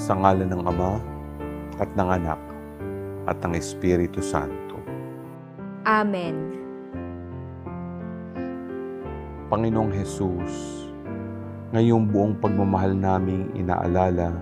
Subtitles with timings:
[0.00, 0.96] Sa ngala ng Ama
[1.76, 2.40] at ng Anak
[3.28, 4.80] at ng Espiritu Santo.
[5.84, 6.56] Amen.
[9.52, 10.88] Panginoong Hesus,
[11.76, 14.32] ngayong buong pagmamahal naming inaalala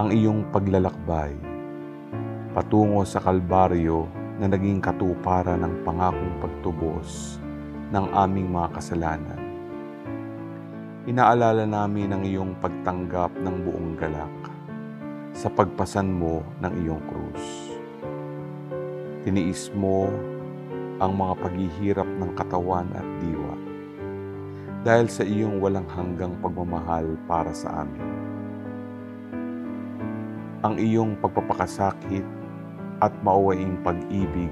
[0.00, 1.36] ang iyong paglalakbay
[2.56, 4.08] patungo sa Kalbaryo
[4.40, 7.36] na naging katuparan ng pangakong pagtubos
[7.92, 9.42] ng aming mga kasalanan.
[11.04, 14.47] Inaalala namin ang iyong pagtanggap ng buong galak
[15.38, 17.46] sa pagpasan mo ng iyong krus.
[19.22, 20.10] Tiniis mo
[20.98, 23.54] ang mga paghihirap ng katawan at diwa
[24.82, 28.10] dahil sa iyong walang hanggang pagmamahal para sa amin.
[30.66, 32.26] Ang iyong pagpapakasakit
[32.98, 34.50] at mauwaing pag-ibig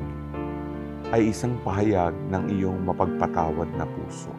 [1.10, 4.30] ay isang pahayag ng iyong mapagpatawad na puso.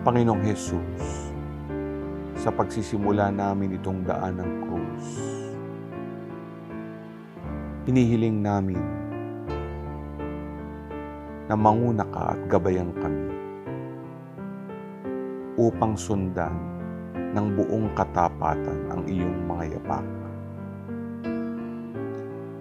[0.00, 1.27] Panginoong Hesus,
[2.38, 5.08] sa pagsisimula namin itong daan ng krus,
[7.90, 8.78] hinihiling namin
[11.50, 13.26] na manguna ka at gabayan kami
[15.58, 16.54] upang sundan
[17.34, 20.06] ng buong katapatan ang iyong mga yapak.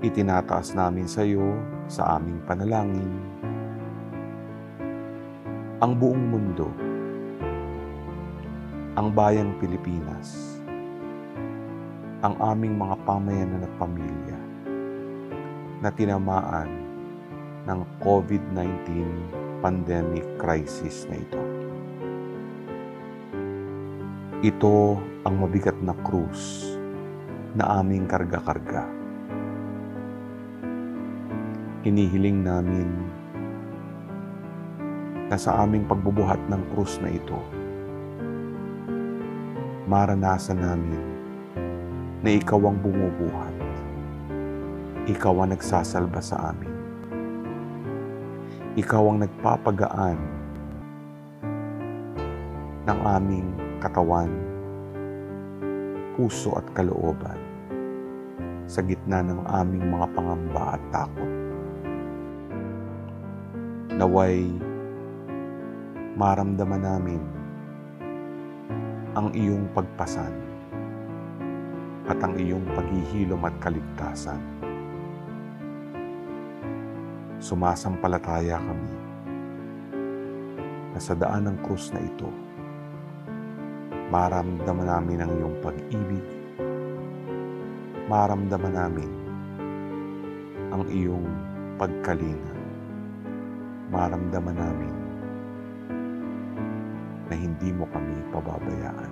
[0.02, 1.53] Itinataas namin sa iyo
[1.86, 3.38] sa aming panalangin
[5.78, 6.73] ang buong mundo,
[8.97, 10.57] ang bayang Pilipinas,
[12.25, 14.39] ang aming mga pamayanan at pamilya
[15.85, 16.65] na tinamaan
[17.69, 18.89] ng COVID-19
[19.61, 21.43] pandemic crisis na ito.
[24.41, 24.97] Ito
[25.29, 26.73] ang mabigat na krus
[27.53, 28.81] na aming karga-karga.
[31.85, 32.89] Hinihiling namin
[35.29, 37.56] na sa aming pagbubuhat ng krus na ito,
[39.87, 40.99] maranasan namin
[42.20, 43.55] na ikaw ang bumubuhat.
[45.08, 46.75] Ikaw ang nagsasalba sa amin.
[48.75, 50.20] Ikaw ang nagpapagaan
[52.83, 53.48] ng aming
[53.80, 54.27] katawan,
[56.19, 57.39] puso at kalooban
[58.67, 61.31] sa gitna ng aming mga pangamba at takot.
[63.95, 64.52] Naway
[66.19, 67.36] maramdaman namin
[69.15, 70.33] ang iyong pagpasan
[72.07, 74.39] at ang iyong paghihilom at kaligtasan.
[77.37, 78.95] Sumasampalataya kami
[80.91, 82.27] na sa daan ng krus na ito,
[84.09, 86.27] maramdaman namin ang iyong pag-ibig,
[88.09, 89.11] maramdaman namin
[90.73, 91.27] ang iyong
[91.77, 92.55] pagkalinga,
[93.93, 94.96] maramdaman namin
[97.27, 99.11] na hindi mo kami pababayaan.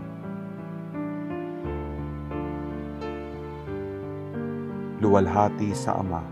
[5.03, 6.23] Luwalhati sa Ama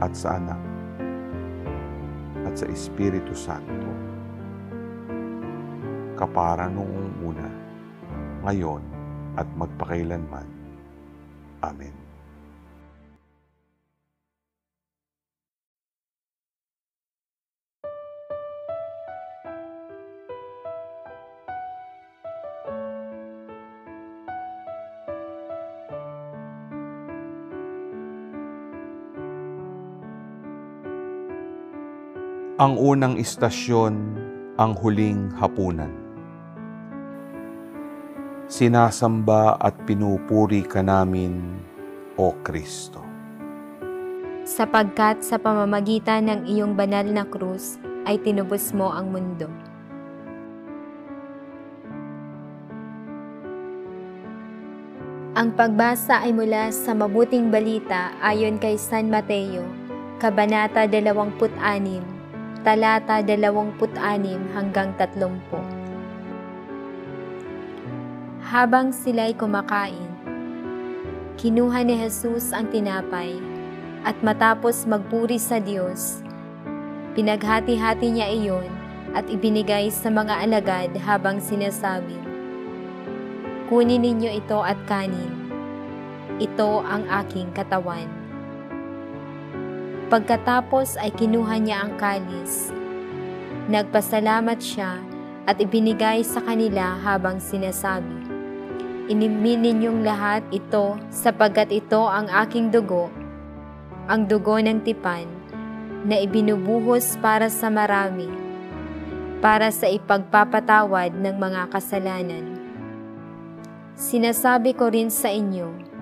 [0.00, 0.62] at sa Anak
[2.46, 3.90] at sa Espiritu Santo
[6.16, 7.48] kapara noong una,
[8.48, 8.80] ngayon
[9.36, 10.48] at magpakailanman.
[11.60, 12.05] Amen.
[32.56, 34.16] Ang unang istasyon,
[34.56, 35.92] ang huling hapunan.
[38.48, 41.60] Sinasamba at pinupuri ka namin,
[42.16, 43.04] O Kristo.
[44.48, 47.76] Sapagkat sa pamamagitan ng iyong banal na krus
[48.08, 49.52] ay tinubos mo ang mundo.
[55.36, 59.60] Ang pagbasa ay mula sa Mabuting Balita ayon kay San Mateo,
[60.16, 62.15] Kabanata 26,
[62.66, 63.78] talata 26
[64.50, 65.38] hanggang 30.
[68.42, 70.10] Habang sila'y kumakain,
[71.38, 73.38] kinuha ni Jesus ang tinapay
[74.02, 76.26] at matapos magpuri sa Diyos,
[77.14, 78.66] pinaghati-hati niya iyon
[79.14, 82.18] at ibinigay sa mga alagad habang sinasabi,
[83.70, 85.30] Kunin ninyo ito at kanin.
[86.42, 88.15] Ito ang aking katawan.
[90.06, 92.70] Pagkatapos ay kinuha niya ang kalis.
[93.66, 95.02] Nagpasalamat siya
[95.50, 98.22] at ibinigay sa kanila habang sinasabi,
[99.10, 103.10] Inimin ninyong lahat ito sapagkat ito ang aking dugo,
[104.06, 105.26] ang dugo ng tipan,
[106.06, 108.30] na ibinubuhos para sa marami,
[109.42, 112.46] para sa ipagpapatawad ng mga kasalanan.
[113.98, 115.95] Sinasabi ko rin sa inyo,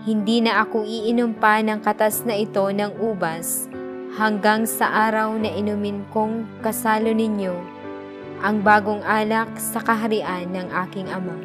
[0.00, 3.68] hindi na ako iinom pa ng katas na ito ng ubas
[4.16, 7.52] hanggang sa araw na inumin kong kasalo ninyo
[8.40, 11.36] ang bagong alak sa kaharian ng aking ama.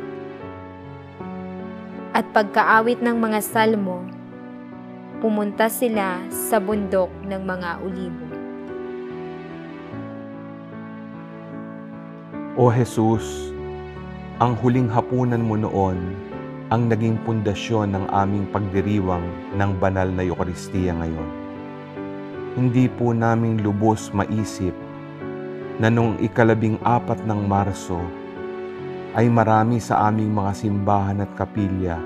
[2.15, 4.07] At pagkaawit ng mga salmo,
[5.19, 8.27] pumunta sila sa bundok ng mga ulibo.
[12.55, 13.51] O Jesus,
[14.39, 16.24] ang huling hapunan mo noon
[16.73, 19.21] ang naging pundasyon ng aming pagdiriwang
[19.53, 21.29] ng banal na Eukaristiya ngayon.
[22.57, 24.73] Hindi po namin lubos maisip
[25.77, 28.01] na noong ikalabing apat ng Marso
[29.13, 32.01] ay marami sa aming mga simbahan at kapilya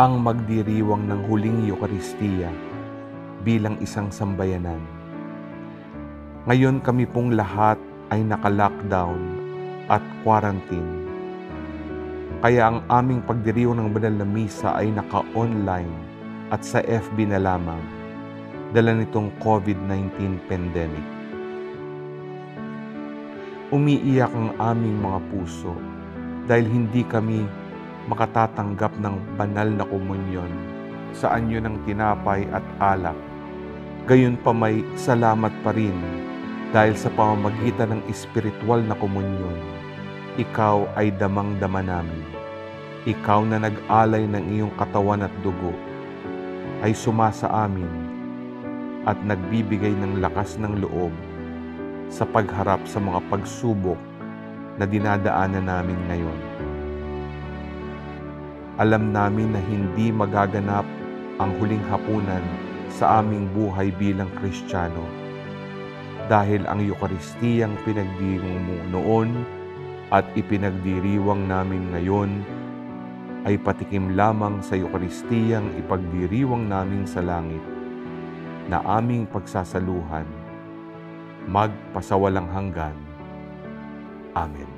[0.00, 2.48] ang magdiriwang ng huling Eukaristiya
[3.44, 4.80] bilang isang sambayanan.
[6.48, 7.76] Ngayon kami pong lahat
[8.08, 9.20] ay naka-lockdown
[9.92, 11.05] at quarantine
[12.46, 15.90] kaya ang aming pagdiriw ng banal na misa ay naka-online
[16.54, 17.82] at sa FB na lamang
[18.70, 21.02] dala nitong COVID-19 pandemic.
[23.74, 25.74] Umiiyak ang aming mga puso
[26.46, 27.42] dahil hindi kami
[28.06, 30.52] makatatanggap ng banal na komunyon
[31.18, 33.18] sa anyo ng tinapay at alak.
[34.06, 35.98] Gayon pa may salamat pa rin
[36.70, 39.58] dahil sa pamamagitan ng espiritual na komunyon
[40.36, 42.35] ikaw ay damang-dama namin.
[43.06, 45.70] Ikaw na nag-alay ng iyong katawan at dugo
[46.82, 47.86] ay sumasa amin
[49.06, 51.14] at nagbibigay ng lakas ng loob
[52.10, 53.94] sa pagharap sa mga pagsubok
[54.82, 56.40] na dinadaanan namin ngayon.
[58.82, 60.82] Alam namin na hindi magaganap
[61.38, 62.42] ang huling hapunan
[62.90, 65.06] sa aming buhay bilang Kristiyano
[66.26, 69.30] dahil ang Eukaristiyang pinagdiwang mo noon
[70.10, 72.42] at ipinagdiriwang namin ngayon
[73.46, 77.62] ay patikim lamang sa Eukaristiyang ipagdiriwang namin sa langit
[78.66, 80.26] na aming pagsasaluhan
[81.46, 82.98] magpasawalang hanggan.
[84.34, 84.75] Amen.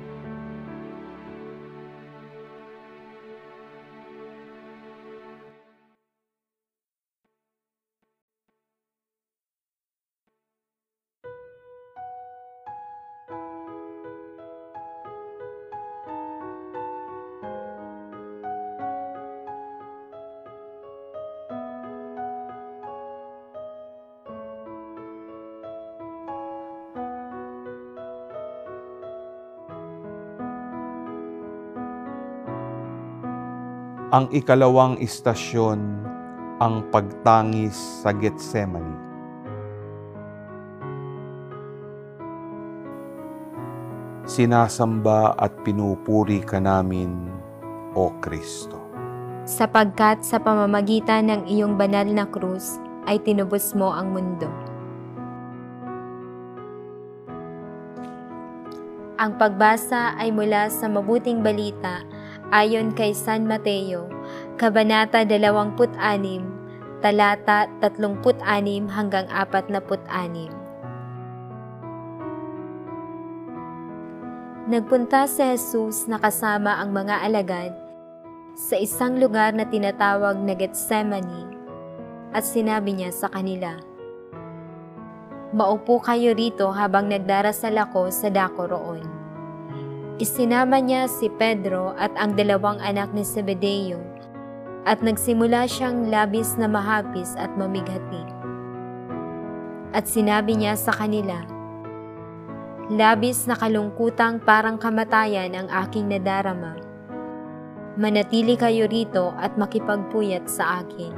[34.19, 35.79] Ang ikalawang istasyon,
[36.59, 38.99] ang pagtangis sa Getsemani.
[44.27, 47.31] Sinasamba at pinupuri ka namin,
[47.95, 48.75] O Kristo.
[49.47, 52.75] Sapagkat sa pamamagitan ng iyong banal na krus
[53.07, 54.51] ay tinubos mo ang mundo.
[59.15, 62.03] Ang pagbasa ay mula sa mabuting balita
[62.49, 64.09] ayon kay San Mateo,
[64.57, 65.77] Kabanata 26,
[67.01, 70.53] talata 36 hanggang 46.
[74.69, 77.73] Nagpunta si Jesus na kasama ang mga alagad
[78.53, 81.57] sa isang lugar na tinatawag na Gethsemane
[82.29, 83.81] at sinabi niya sa kanila,
[85.49, 89.18] Maupo kayo rito habang nagdarasal ako sa dako roon.
[90.19, 94.03] Isinama niya si Pedro at ang dalawang anak ni Zebedeo
[94.83, 98.27] at nagsimula siyang labis na mahapis at mamighati.
[99.95, 101.39] At sinabi niya sa kanila,
[102.89, 106.75] Labis na kalungkutang parang kamatayan ang aking nadarama.
[107.95, 111.15] Manatili kayo rito at makipagpuyat sa akin.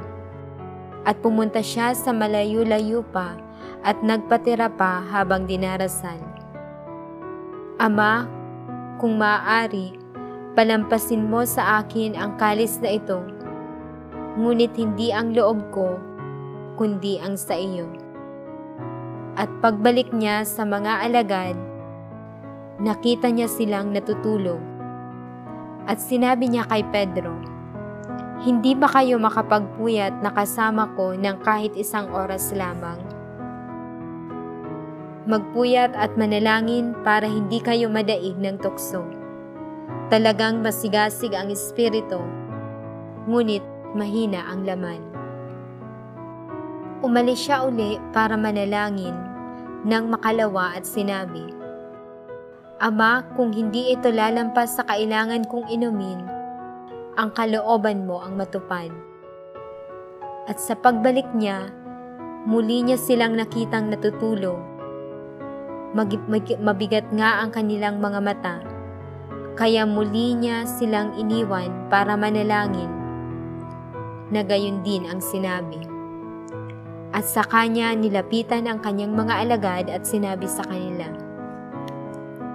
[1.02, 3.34] At pumunta siya sa malayo-layo pa
[3.82, 6.20] at nagpatira pa habang dinarasal.
[7.80, 8.41] Ama,
[9.02, 9.98] kung maaari,
[10.54, 13.18] palampasin mo sa akin ang kalis na ito,
[14.38, 15.98] ngunit hindi ang loob ko,
[16.78, 17.90] kundi ang sa iyo.
[19.34, 21.58] At pagbalik niya sa mga alagad,
[22.78, 24.62] nakita niya silang natutulog.
[25.90, 27.34] At sinabi niya kay Pedro,
[28.42, 33.11] Hindi ba kayo makapagpuyat na kasama ko ng kahit isang oras lamang?
[35.22, 39.06] Magpuyat at manalangin para hindi kayo madaig ng tukso.
[40.10, 42.18] Talagang masigasig ang espiritu,
[43.30, 43.62] ngunit
[43.94, 44.98] mahina ang laman.
[47.06, 49.14] Umalis siya uli para manalangin
[49.86, 51.54] nang makalawa at sinabi,
[52.82, 56.18] Ama, kung hindi ito lalampas sa kailangan kong inumin,
[57.14, 58.90] ang kalooban mo ang matupad.
[60.50, 61.70] At sa pagbalik niya,
[62.42, 64.71] muli niya silang nakitang natutulog.
[65.92, 68.56] Mag- mag- mabigat nga ang kanilang mga mata,
[69.60, 72.88] kaya muli niya silang iniwan para manalangin,
[74.32, 75.76] na gayon din ang sinabi.
[77.12, 81.12] At sa kanya nilapitan ang kanyang mga alagad at sinabi sa kanila,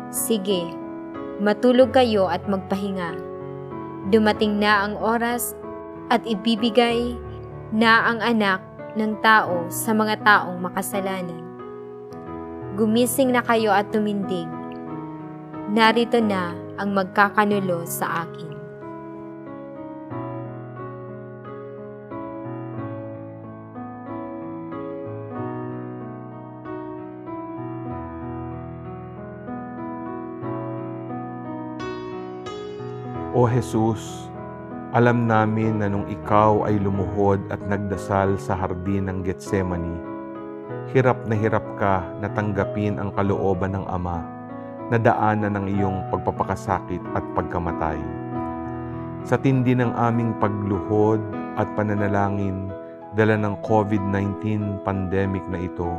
[0.09, 0.73] Sige,
[1.37, 3.13] matulog kayo at magpahinga.
[4.09, 5.53] Dumating na ang oras
[6.09, 7.13] at ibibigay
[7.69, 8.65] na ang anak
[8.97, 11.46] ng tao sa mga taong makasalanan.
[12.77, 14.45] Gumising na kayo at tumindig.
[15.73, 18.53] Narito na ang magkakanulo sa akin.
[33.33, 34.29] O Jesus,
[34.93, 40.16] alam namin na nung ikaw ay lumuhod at nagdasal sa hardin ng Getsemani,
[40.91, 44.23] hirap na hirap ka na tanggapin ang kalooban ng Ama
[44.87, 47.99] na daanan ng iyong pagpapakasakit at pagkamatay.
[49.27, 51.19] Sa tindi ng aming pagluhod
[51.59, 52.71] at pananalangin
[53.11, 55.91] dala ng COVID-19 pandemic na ito,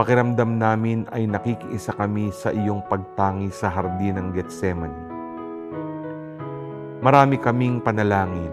[0.00, 5.02] pakiramdam namin ay nakikiisa kami sa iyong pagtangi sa hardin ng Getsemani.
[7.04, 8.52] Marami kaming panalangin.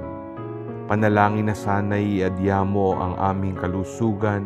[0.91, 4.43] Panalangin na sana'y iadya mo ang aming kalusugan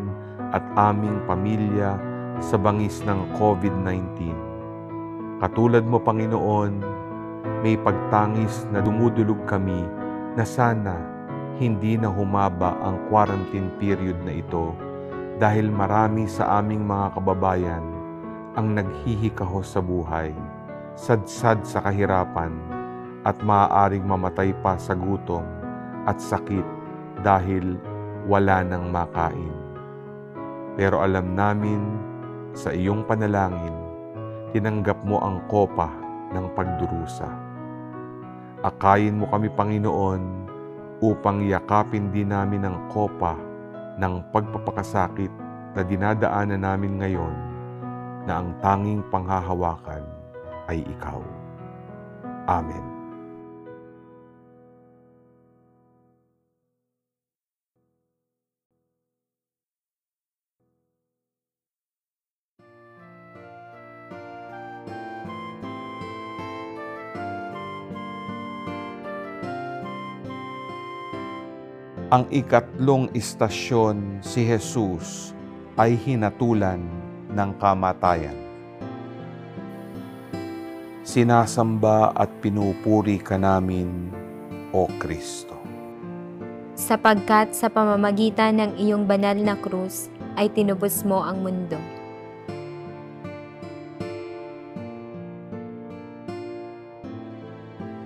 [0.55, 1.99] at aming pamilya
[2.39, 4.31] sa bangis ng COVID-19.
[5.43, 6.79] Katulad mo, Panginoon,
[7.59, 9.83] may pagtangis na dumudulog kami
[10.39, 10.95] na sana
[11.59, 14.71] hindi na humaba ang quarantine period na ito
[15.35, 17.83] dahil marami sa aming mga kababayan
[18.55, 20.31] ang naghihikaho sa buhay,
[20.95, 22.55] sadsad sa kahirapan,
[23.27, 25.43] at maaaring mamatay pa sa gutom
[26.07, 26.63] at sakit
[27.19, 27.75] dahil
[28.29, 29.64] wala nang makain.
[30.75, 31.79] Pero alam namin
[32.51, 33.75] sa iyong panalangin,
[34.51, 35.87] tinanggap mo ang kopa
[36.35, 37.27] ng pagdurusa.
[38.63, 40.23] Akayin mo kami, Panginoon,
[41.03, 43.35] upang yakapin din namin ang kopa
[43.99, 45.31] ng pagpapakasakit
[45.75, 47.35] na dinadaanan namin ngayon
[48.25, 50.03] na ang tanging panghahawakan
[50.71, 51.19] ay ikaw.
[52.47, 52.94] Amen.
[72.13, 75.33] Ang ikatlong istasyon si Jesus
[75.73, 76.77] ay hinatulan
[77.33, 78.37] ng kamatayan.
[81.01, 84.13] Sinasamba at pinupuri ka namin,
[84.69, 85.57] O Kristo.
[86.77, 91.81] Sapagkat sa pamamagitan ng iyong banal na krus ay tinubos mo ang mundo.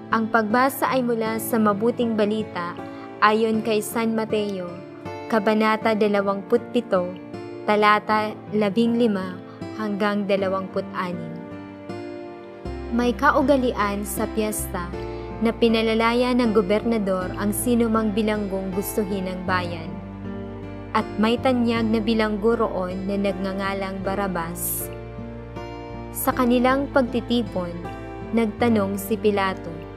[0.08, 2.88] Ang pagbasa ay mula sa mabuting balita
[3.20, 4.72] ayon kay San Mateo,
[5.28, 12.96] Kabanata 27, talata 15 hanggang 26.
[12.96, 14.88] May kaugalian sa piyesta
[15.44, 19.92] na pinalalaya ng gobernador ang sinumang bilanggong gustuhin ng bayan.
[20.96, 24.88] At may tanyag na bilanggo roon na nagngangalang Barabas.
[26.16, 27.76] Sa kanilang pagtitipon,
[28.32, 29.89] nagtanong si Pilato,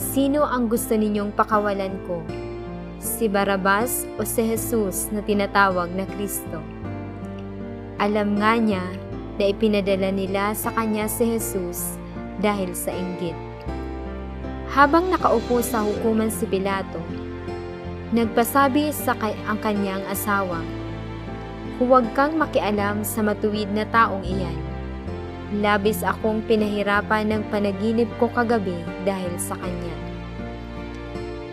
[0.00, 2.24] Sino ang gusto ninyong pakawalan ko?
[3.02, 6.62] Si Barabas o si Jesus na tinatawag na Kristo?
[8.00, 8.84] Alam nga niya
[9.36, 11.98] na ipinadala nila sa kanya si Jesus
[12.40, 13.36] dahil sa inggit.
[14.72, 17.02] Habang nakaupo sa hukuman si Pilato,
[18.16, 20.60] nagpasabi sa kay ang kanyang asawa,
[21.82, 24.71] Huwag kang makialam sa matuwid na taong iyan.
[25.52, 29.96] Labis akong pinahirapan ng panaginip ko kagabi dahil sa kanya.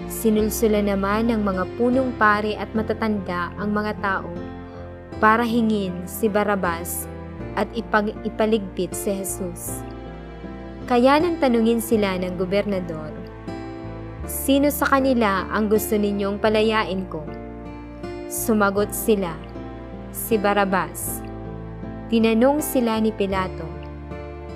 [0.08, 4.32] Sinulsula naman ng mga punong pare at matatanda ang mga tao
[5.20, 7.12] para hingin si Barabas
[7.60, 9.84] at ipag ipaligpit si Jesus.
[10.88, 13.20] Kaya nang tanungin sila ng gobernador,
[14.30, 17.26] Sino sa kanila ang gusto ninyong palayain ko?
[18.30, 19.34] Sumagot sila,
[20.14, 21.26] si Barabas.
[22.14, 23.66] Tinanong sila ni Pilato,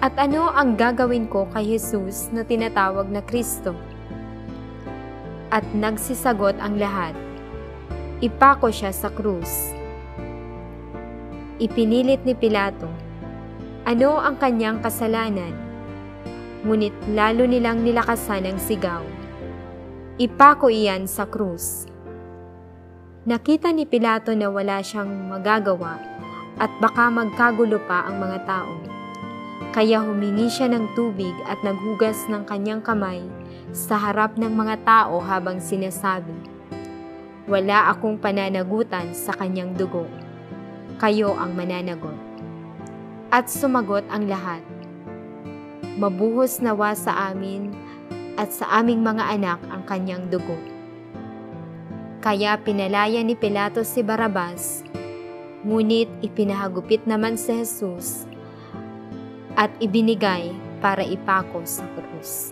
[0.03, 3.71] At ano ang gagawin ko kay Jesus na tinatawag na Kristo?
[5.47, 7.15] At nagsisagot ang lahat,
[8.23, 9.75] Ipako siya sa krus.
[11.59, 12.87] Ipinilit ni Pilato,
[13.83, 15.51] ano ang kanyang kasalanan?
[16.63, 19.03] Ngunit lalo nilang nilakasan ang sigaw.
[20.15, 21.83] ipako iyan sa krus.
[23.27, 25.99] Nakita ni Pilato na wala siyang magagawa
[26.59, 28.92] at baka magkagulo pa ang mga tao.
[29.73, 33.25] Kaya humingi siya ng tubig at naghugas ng kanyang kamay
[33.73, 36.33] sa harap ng mga tao habang sinasabi,
[37.49, 40.05] Wala akong pananagutan sa kanyang dugo.
[41.01, 42.15] Kayo ang mananagot.
[43.33, 44.61] At sumagot ang lahat,
[45.93, 47.69] Mabuhos nawa sa amin
[48.33, 50.57] at sa aming mga anak ang kanyang dugo.
[52.17, 54.81] Kaya pinalaya ni Pilato si Barabas,
[55.61, 58.25] ngunit ipinahagupit naman si Jesus
[59.53, 60.49] at ibinigay
[60.81, 62.49] para ipako sa krus.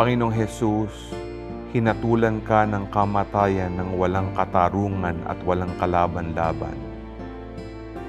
[0.00, 1.12] Panginoong Hesus,
[1.76, 6.72] hinatulan ka ng kamatayan ng walang katarungan at walang kalaban-laban.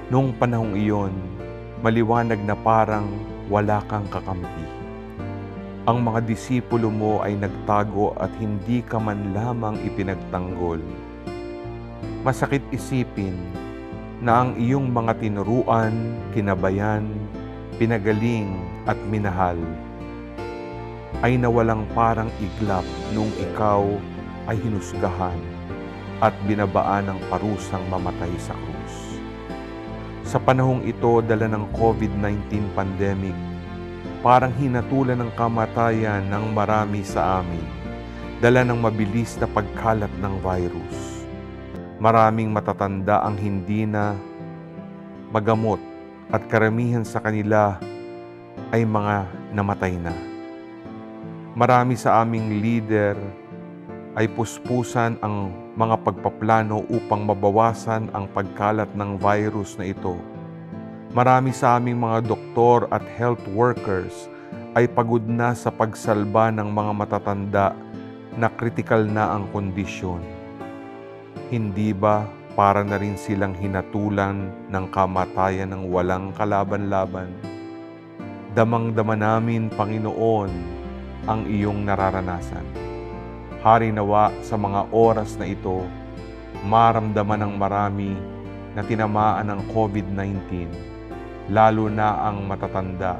[0.08, 1.12] Noong panahong iyon,
[1.84, 3.12] maliwanag na parang
[3.52, 4.81] wala kang kakampi.
[5.82, 10.78] Ang mga disipulo mo ay nagtago at hindi ka man lamang ipinagtanggol.
[12.22, 13.34] Masakit isipin
[14.22, 15.90] na ang iyong mga tinuruan,
[16.30, 17.02] kinabayan,
[17.82, 18.54] pinagaling
[18.86, 19.58] at minahal
[21.26, 23.82] ay nawalang parang iglap nung ikaw
[24.46, 25.38] ay hinusgahan
[26.22, 29.18] at binabaan ng parusang mamatay sa krus.
[30.22, 33.34] Sa panahong ito, dala ng COVID-19 pandemic,
[34.22, 37.66] parang hinatulan ng kamatayan ng marami sa amin,
[38.38, 41.26] dala ng mabilis na pagkalat ng virus.
[41.98, 44.14] Maraming matatanda ang hindi na
[45.34, 45.82] magamot
[46.30, 47.82] at karamihan sa kanila
[48.70, 50.14] ay mga namatay na.
[51.58, 53.18] Marami sa aming leader
[54.14, 60.14] ay puspusan ang mga pagpaplano upang mabawasan ang pagkalat ng virus na ito.
[61.12, 64.32] Marami sa aming mga doktor at health workers
[64.72, 67.76] ay pagod na sa pagsalba ng mga matatanda
[68.32, 70.24] na kritikal na ang kondisyon.
[71.52, 72.24] Hindi ba
[72.56, 77.28] para na rin silang hinatulan ng kamatayan ng walang kalaban-laban?
[78.56, 80.52] Damang-dama namin, Panginoon,
[81.28, 82.64] ang iyong nararanasan.
[83.60, 85.84] Hari nawa sa mga oras na ito,
[86.64, 88.16] maramdaman ng marami
[88.72, 90.91] na tinamaan ng COVID-19,
[91.50, 93.18] lalo na ang matatanda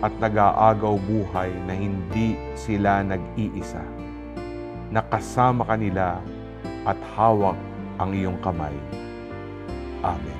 [0.00, 3.84] at nag-aagaw buhay na hindi sila nag-iisa.
[4.90, 6.18] Nakasama kanila
[6.88, 7.56] at hawak
[8.00, 8.74] ang iyong kamay.
[10.00, 10.39] Amen.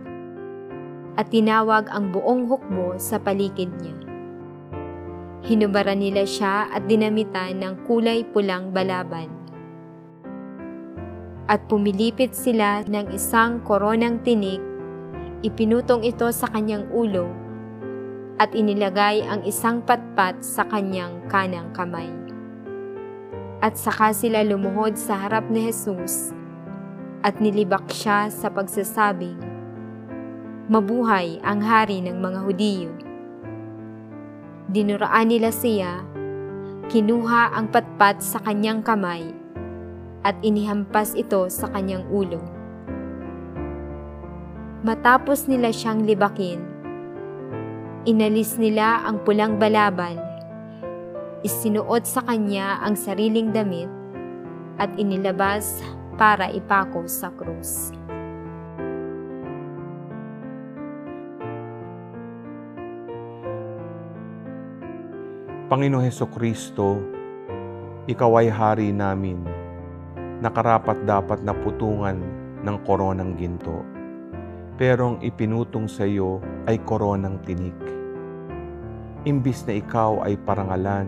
[1.21, 4.08] at tinawag ang buong hukbo sa paligid niya.
[5.49, 9.33] Hinubaran nila siya at dinamitan ng kulay pulang balaban.
[11.49, 14.61] At pumilipit sila ng isang koronang tinik,
[15.41, 17.33] ipinutong ito sa kanyang ulo,
[18.37, 22.13] at inilagay ang isang patpat sa kanyang kanang kamay.
[23.65, 26.29] At saka sila lumuhod sa harap ni Jesus
[27.25, 29.41] at nilibak siya sa pagsasabing,
[30.69, 33.08] Mabuhay ang hari ng mga Hudiyo.
[34.69, 36.05] Dinuraan nila siya,
[36.93, 39.33] kinuha ang patpat sa kanyang kamay
[40.21, 42.41] at inihampas ito sa kanyang ulo.
[44.85, 46.79] Matapos nila siyang libakin,
[48.07, 50.15] Inalis nila ang pulang balabal.
[51.43, 53.91] Isinuot sa kanya ang sariling damit
[54.79, 55.83] at inilabas
[56.15, 57.91] para ipako sa krus.
[65.69, 66.97] Panginoon Heso Kristo,
[68.09, 69.45] Ikaw ay hari namin,
[70.41, 72.17] nakarapat dapat na putungan
[72.65, 73.85] ng koronang ginto.
[74.81, 77.77] Pero ang ipinutong sa iyo ay koronang tinik.
[79.29, 81.05] Imbis na ikaw ay parangalan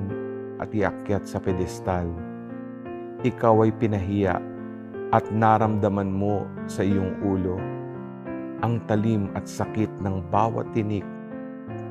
[0.62, 2.06] at iakyat sa pedestal,
[3.26, 4.38] ikaw ay pinahiya
[5.10, 7.58] at naramdaman mo sa iyong ulo
[8.62, 11.02] ang talim at sakit ng bawat tinik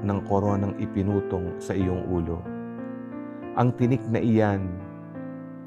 [0.06, 2.49] ng koronang ipinutong sa iyong ulo.
[3.60, 4.72] Ang tinik na iyan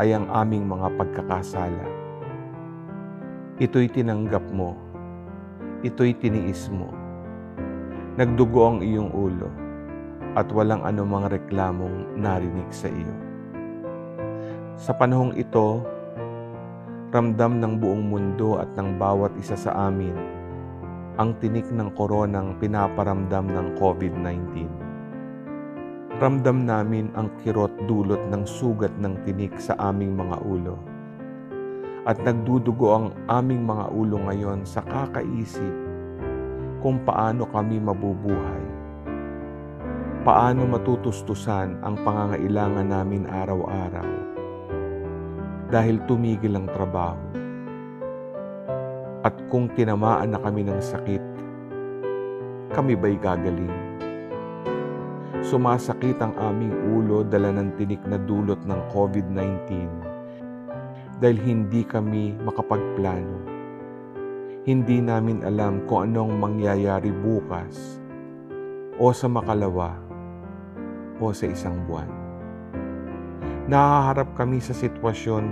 [0.01, 1.85] ay ang aming mga pagkakasala.
[3.61, 4.73] Ito'y tinanggap mo.
[5.85, 6.89] Ito'y tiniis mo.
[8.17, 9.45] Nagdugo ang iyong ulo
[10.33, 13.13] at walang anumang reklamong narinig sa iyo.
[14.73, 15.85] Sa panahong ito,
[17.13, 20.17] ramdam ng buong mundo at ng bawat isa sa amin
[21.21, 24.92] ang tinik ng koronang pinaparamdam ng COVID-19.
[26.21, 30.77] Ramdam namin ang kirot dulot ng sugat ng tinik sa aming mga ulo.
[32.05, 35.73] At nagdudugo ang aming mga ulo ngayon sa kakaisip
[36.85, 38.65] kung paano kami mabubuhay.
[40.21, 44.09] Paano matutustusan ang pangangailangan namin araw-araw
[45.73, 47.25] dahil tumigil ang trabaho.
[49.25, 51.23] At kung tinamaan na kami ng sakit,
[52.69, 54.02] kami ba'y gagaling?
[55.43, 59.59] Sumasakit ang aming ulo dala ng tinik na dulot ng COVID-19
[61.19, 63.43] dahil hindi kami makapagplano.
[64.63, 67.99] Hindi namin alam kung anong mangyayari bukas
[68.95, 69.99] o sa makalawa
[71.19, 72.07] o sa isang buwan.
[73.67, 75.43] Nahaharap kami sa sitwasyon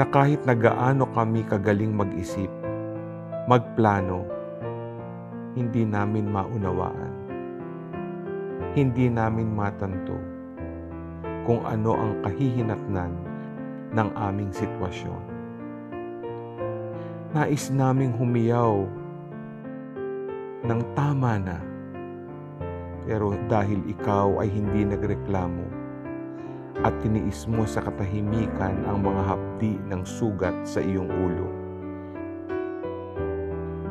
[0.00, 2.48] na kahit na gaano kami kagaling mag-isip,
[3.44, 4.24] magplano,
[5.52, 7.11] hindi namin maunawaan
[8.72, 10.16] hindi namin matanto
[11.42, 13.12] kung ano ang kahihinatnan
[13.92, 15.22] ng aming sitwasyon.
[17.32, 18.86] Nais naming humiyaw
[20.62, 21.58] ng tama na,
[23.02, 25.66] pero dahil ikaw ay hindi nagreklamo
[26.86, 31.48] at tiniis mo sa katahimikan ang mga hapdi ng sugat sa iyong ulo,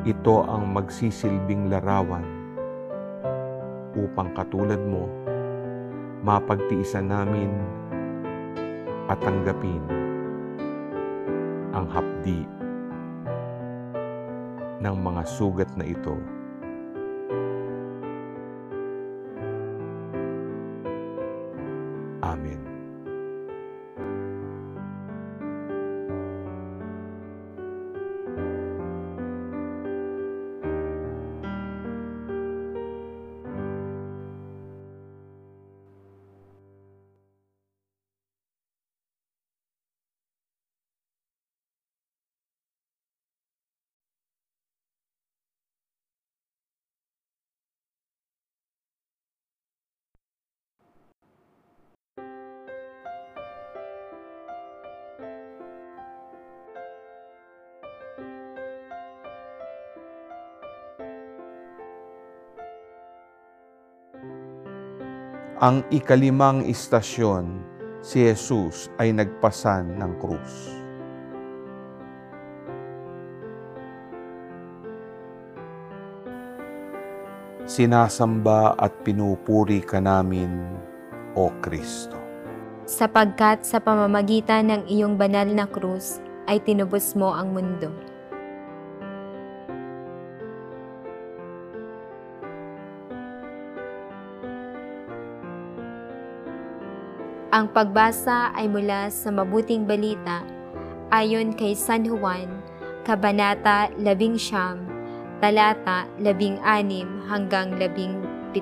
[0.02, 2.41] ito ang magsisilbing larawan
[3.96, 5.08] upang katulad mo,
[6.24, 7.52] mapagtiisan namin
[9.10, 9.84] at tanggapin
[11.72, 12.44] ang hapdi
[14.82, 16.41] ng mga sugat na ito.
[65.62, 67.62] Ang ikalimang istasyon,
[68.02, 70.54] si Jesus ay nagpasan ng krus.
[77.70, 80.50] Sinasamba at pinupuri ka namin,
[81.38, 82.18] O Kristo.
[82.90, 86.18] Sapagkat sa pamamagitan ng iyong banal na krus
[86.50, 88.11] ay tinubos mo ang mundo.
[97.62, 100.42] Ang pagbasa ay mula sa Mabuting Balita
[101.14, 102.50] ayon kay San Juan,
[103.06, 108.58] Kabanata 11, talata 16 hanggang 17.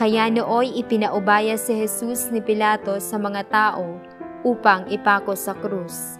[0.00, 4.00] Kaya nooy ipinaubaya si Jesus ni Pilato sa mga tao
[4.40, 6.16] upang ipako sa krus.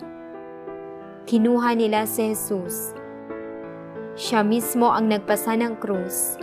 [1.25, 2.93] Kinuha nila si Jesus.
[4.13, 6.37] Siya mismo ang nagpasa ng krus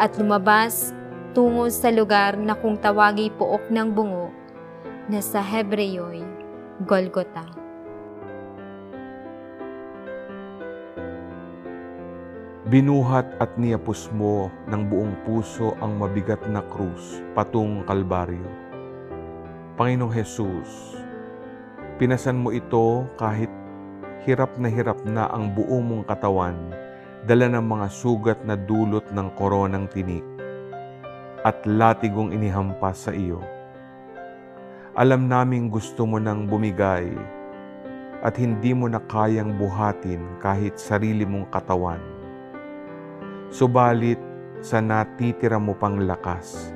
[0.00, 0.96] at lumabas
[1.36, 4.32] tungo sa lugar na kung tawagi pook ng bungo
[5.12, 6.24] na sa Hebreyo'y
[6.88, 7.44] Golgota.
[12.70, 18.46] Binuhat at niyapos mo ng buong puso ang mabigat na krus patung Kalbaryo.
[19.74, 20.96] Panginoong Hesus,
[22.00, 23.50] pinasan mo ito kahit
[24.22, 26.79] hirap na hirap na ang buo mong katawan
[27.24, 30.24] dala ng mga sugat na dulot ng koronang tinik
[31.44, 33.40] at latigong inihampas sa iyo.
[34.96, 37.08] Alam naming gusto mo nang bumigay
[38.20, 42.20] at hindi mo na kayang buhatin kahit sarili mong katawan
[43.50, 44.22] Subalit
[44.62, 46.70] sa natitira mo pang lakas,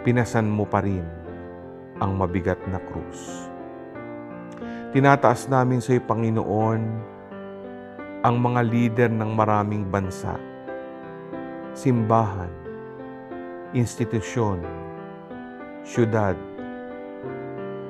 [0.00, 1.04] pinasan mo pa rin
[2.00, 3.52] ang mabigat na krus.
[4.96, 6.80] Tinataas namin sa iyo, Panginoon,
[8.22, 10.38] ang mga lider ng maraming bansa,
[11.74, 12.54] simbahan,
[13.74, 14.62] institusyon,
[15.82, 16.38] syudad,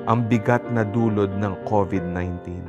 [0.08, 2.64] ang bigat na dulod ng COVID-19.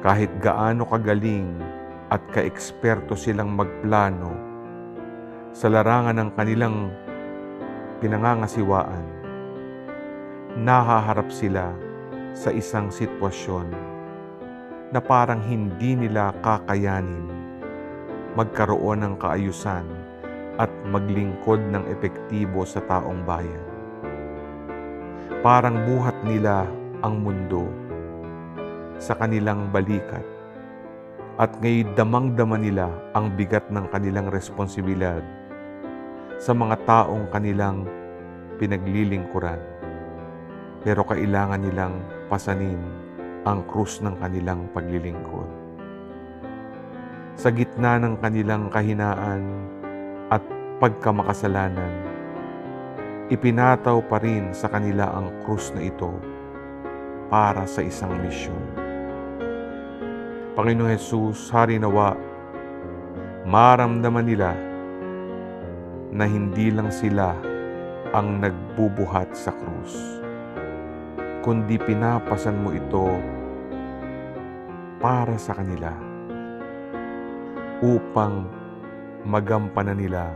[0.00, 1.60] Kahit gaano kagaling
[2.08, 4.32] at kaeksperto silang magplano
[5.52, 6.88] sa larangan ng kanilang
[8.00, 9.04] pinangangasiwaan,
[10.56, 11.68] nahaharap sila
[12.32, 13.91] sa isang sitwasyon
[14.92, 17.32] na parang hindi nila kakayanin
[18.36, 19.88] magkaroon ng kaayusan
[20.60, 23.64] at maglingkod ng epektibo sa taong bayan.
[25.40, 26.68] Parang buhat nila
[27.00, 27.66] ang mundo
[29.00, 30.22] sa kanilang balikat
[31.40, 35.24] at ngayon damang-dama nila ang bigat ng kanilang responsibilidad
[36.36, 37.88] sa mga taong kanilang
[38.60, 39.58] pinaglilingkuran.
[40.84, 41.94] Pero kailangan nilang
[42.28, 43.01] pasanin
[43.42, 45.50] ang krus ng kanilang paglilingkod.
[47.34, 49.42] Sa gitna ng kanilang kahinaan
[50.30, 50.44] at
[50.78, 52.06] pagkamakasalanan,
[53.32, 56.14] ipinataw pa rin sa kanila ang krus na ito
[57.32, 58.62] para sa isang misyon.
[60.52, 62.12] Panginoon Jesus, hari nawa,
[63.48, 64.52] maramdaman nila
[66.12, 67.32] na hindi lang sila
[68.12, 70.21] ang nagbubuhat sa krus,
[71.42, 73.18] kundi pinapasan mo ito
[75.02, 75.90] para sa kanila
[77.82, 78.46] upang
[79.26, 80.30] magampanan nila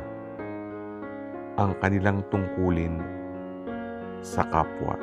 [1.55, 2.99] ang kanilang tungkulin
[4.19, 4.99] sa kapwa.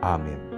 [0.00, 0.55] Amen.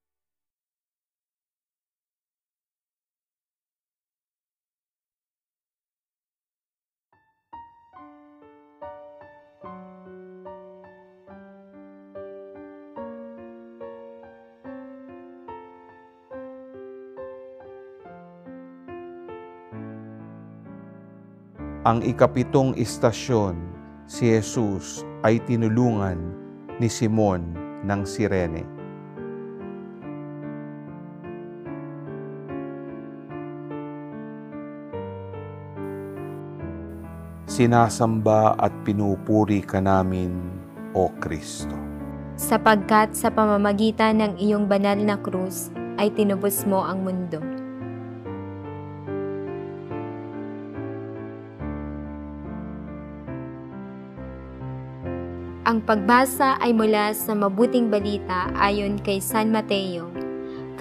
[21.82, 23.58] Ang ikapitong istasyon,
[24.06, 26.14] si Jesus ay tinulungan
[26.78, 27.42] ni Simon
[27.82, 28.81] ng Sirene.
[37.52, 40.32] Sinasamba at pinupuri ka namin,
[40.96, 41.76] O Kristo.
[42.32, 45.68] sapagkat sa pamamagitan ng iyong banal na krus
[46.00, 47.44] ay tinubos mo ang mundo.
[55.68, 60.08] Ang pagbasa ay mula sa Mabuting Balita ayon kay San Mateo,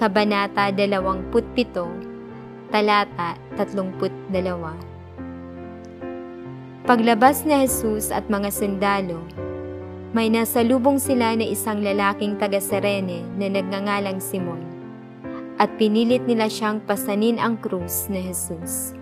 [0.00, 1.28] Kabanata 27,
[2.72, 4.91] Talata 32.
[6.92, 9.24] Paglabas ni Jesus at mga sundalo,
[10.12, 14.60] may nasalubong sila na isang lalaking taga-Serene na nagngangalang Simon
[15.56, 18.92] at pinilit nila siyang pasanin ang krus ni Jesus.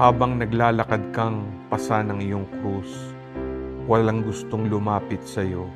[0.00, 3.12] Habang naglalakad kang pasa ng iyong krus,
[3.84, 5.68] walang gustong lumapit sa iyo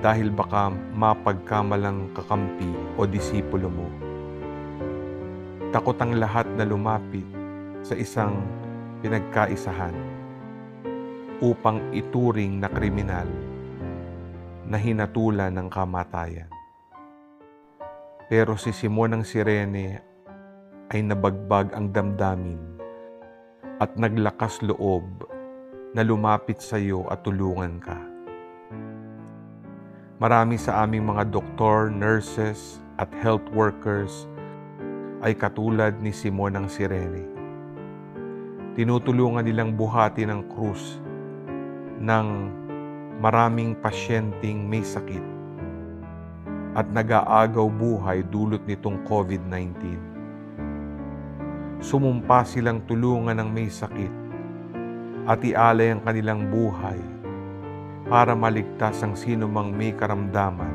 [0.00, 4.07] dahil baka mapagkamalang kakampi o disipulo mo.
[5.68, 7.28] Takot ang lahat na lumapit
[7.84, 8.40] sa isang
[9.04, 9.92] pinagkaisahan
[11.44, 13.28] upang ituring na kriminal
[14.64, 16.48] na hinatulan ng kamatayan.
[18.32, 20.00] Pero si Simon ng Sirene
[20.88, 22.80] ay nabagbag ang damdamin
[23.76, 25.04] at naglakas loob
[25.92, 28.00] na lumapit sa iyo at tulungan ka.
[30.16, 34.24] Marami sa aming mga doktor, nurses at health workers
[35.18, 37.24] ay katulad ni Simon ng Sirene.
[38.78, 41.02] Tinutulungan nilang buhati ng krus
[41.98, 42.26] ng
[43.18, 45.22] maraming pasyenteng may sakit
[46.78, 49.98] at nag-aagaw buhay dulot nitong COVID-19
[51.82, 54.14] sumumpa silang tulungan ng may sakit
[55.26, 56.98] at ialay ang kanilang buhay
[58.06, 60.72] para maligtas ang sino mang may karamdaman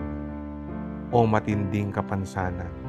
[1.12, 2.83] o matinding kapansanan.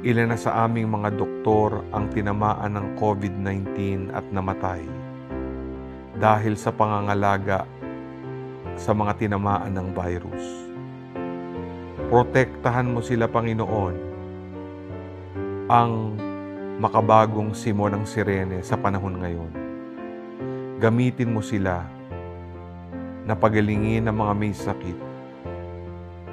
[0.00, 4.80] Ilan na sa aming mga doktor ang tinamaan ng COVID-19 at namatay
[6.16, 7.68] dahil sa pangangalaga
[8.80, 10.44] sa mga tinamaan ng virus.
[12.08, 13.96] Protektahan mo sila, Panginoon,
[15.68, 16.16] ang
[16.80, 19.52] makabagong Simon ng Sirene sa panahon ngayon.
[20.80, 21.84] Gamitin mo sila
[23.28, 24.98] na pagalingin ang mga may sakit.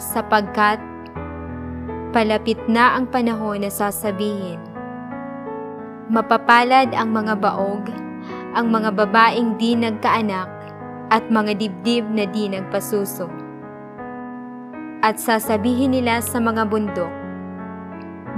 [0.00, 0.80] Sapagkat
[2.16, 4.56] palapit na ang panahon na sasabihin,
[6.08, 7.84] Mapapalad ang mga baog,
[8.56, 10.48] ang mga babaeng di nagkaanak,
[11.12, 13.28] at mga dibdib na di nagpasuso.
[15.04, 17.12] At sasabihin nila sa mga bundok,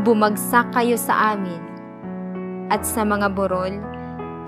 [0.03, 1.62] Bumagsak kayo sa amin,
[2.74, 3.78] at sa mga burol,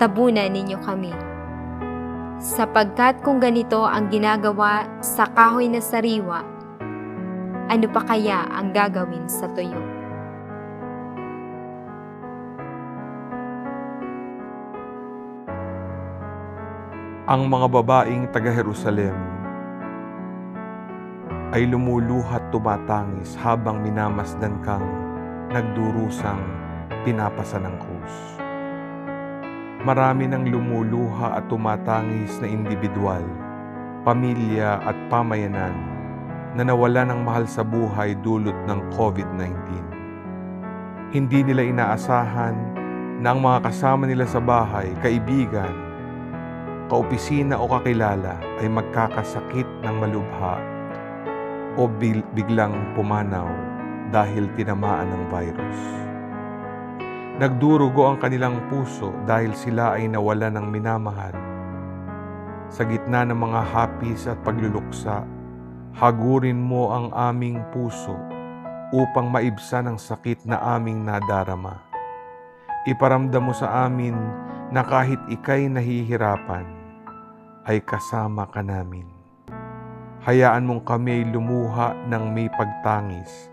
[0.02, 1.27] tabunan ninyo kami.
[2.38, 6.46] Sapagkat kung ganito ang ginagawa sa kahoy na sariwa,
[7.66, 9.82] ano pa kaya ang gagawin sa tuyo?
[17.26, 19.18] Ang mga babaeng taga-Jerusalem
[21.58, 24.86] ay lumuluhat tumatangis habang minamasdan kang
[25.50, 26.40] nagdurusang
[27.02, 28.47] pinapasa ng krus.
[29.78, 33.22] Marami nang lumuluha at tumatangis na individual,
[34.02, 35.70] pamilya at pamayanan
[36.58, 39.54] na nawala ng mahal sa buhay dulot ng COVID-19.
[41.14, 42.58] Hindi nila inaasahan
[43.22, 45.70] na ang mga kasama nila sa bahay, kaibigan,
[46.90, 50.58] kaopisina o kakilala ay magkakasakit ng malubha
[51.78, 51.86] o
[52.34, 53.46] biglang pumanaw
[54.10, 56.07] dahil tinamaan ng virus.
[57.38, 61.30] Nagdurugo ang kanilang puso dahil sila ay nawala ng minamahal.
[62.66, 65.22] Sa gitna ng mga hapis at pagluluksa,
[65.94, 68.18] hagurin mo ang aming puso
[68.90, 71.78] upang maibsan ang sakit na aming nadarama.
[72.90, 74.18] Iparamdam mo sa amin
[74.74, 76.66] na kahit ikay nahihirapan,
[77.70, 79.06] ay kasama ka namin.
[80.26, 83.46] Hayaan mong kami lumuha ng may pagtangis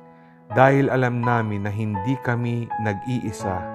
[0.58, 3.75] dahil alam namin na hindi kami nag-iisa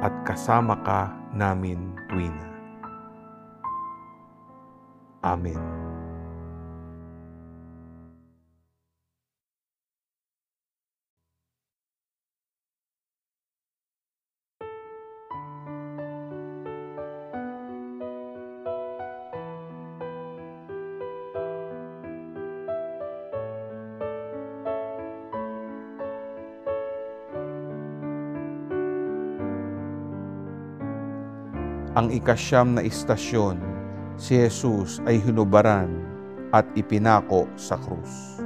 [0.00, 2.46] at kasama ka namin tuwina.
[5.20, 5.79] Amen.
[31.98, 33.58] Ang ikasyam na istasyon,
[34.14, 35.90] si Jesus ay hinubaran
[36.54, 38.38] at ipinako sa krus.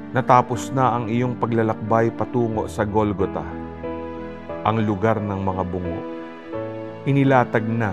[0.09, 3.45] Natapos na ang iyong paglalakbay patungo sa Golgota,
[4.65, 6.18] ang lugar ng mga bungo
[7.09, 7.89] inilatag na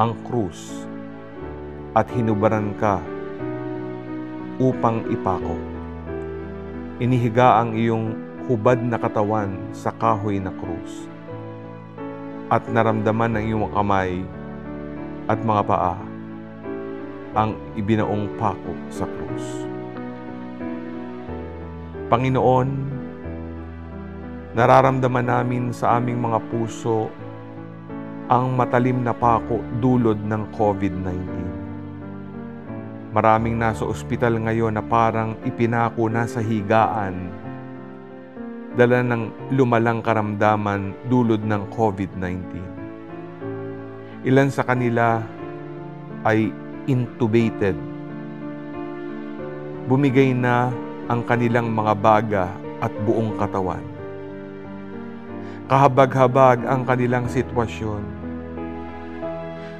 [0.00, 0.88] ang krus
[1.92, 2.96] at hinubaran ka
[4.56, 5.52] upang ipako.
[6.96, 8.16] Inihiga ang iyong
[8.48, 11.12] hubad na katawan sa kahoy na krus
[12.48, 14.24] at naramdaman ng iyong kamay
[15.28, 16.00] at mga paa
[17.36, 19.68] ang ibinaong pako sa krus.
[22.08, 22.68] Panginoon,
[24.56, 27.12] nararamdaman namin sa aming mga puso
[28.28, 31.16] ang matalim na pako dulod ng COVID-19.
[33.08, 37.32] Maraming nasa ospital ngayon na parang ipinako na sa higaan
[38.76, 42.52] dala ng lumalang karamdaman dulod ng COVID-19.
[44.28, 45.24] Ilan sa kanila
[46.28, 46.52] ay
[46.84, 47.80] intubated.
[49.88, 50.68] Bumigay na
[51.08, 52.52] ang kanilang mga baga
[52.84, 53.80] at buong katawan.
[55.64, 58.17] Kahabag-habag ang kanilang sitwasyon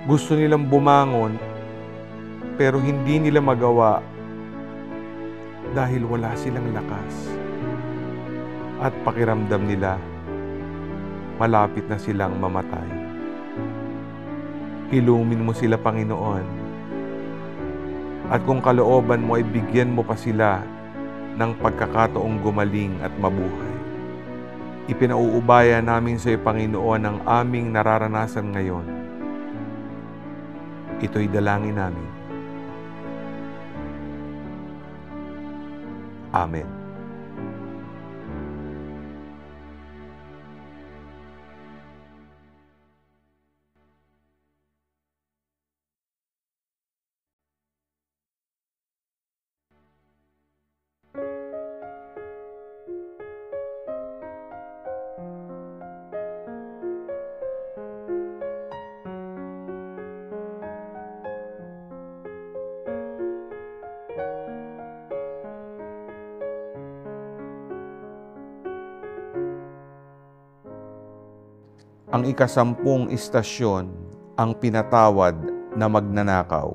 [0.08, 1.36] gusto nilang bumangon
[2.56, 4.00] pero hindi nila magawa
[5.76, 7.28] dahil wala silang lakas.
[8.80, 10.00] At pakiramdam nila
[11.36, 12.88] malapit na silang mamatay.
[14.88, 16.46] Hilumin mo sila, Panginoon.
[18.32, 20.64] At kung kalooban mo ay bigyan mo pa sila
[21.36, 23.74] ng pagkakataong gumaling at mabuhay.
[24.88, 28.97] Ipinauubaya namin sa iyo, Panginoon, ang aming nararanasan ngayon.
[30.98, 32.08] Ito'y dalangin namin.
[36.34, 36.77] Amen.
[72.18, 73.86] Ang ikasampung istasyon
[74.34, 75.38] ang pinatawad
[75.78, 76.74] na magnanakaw.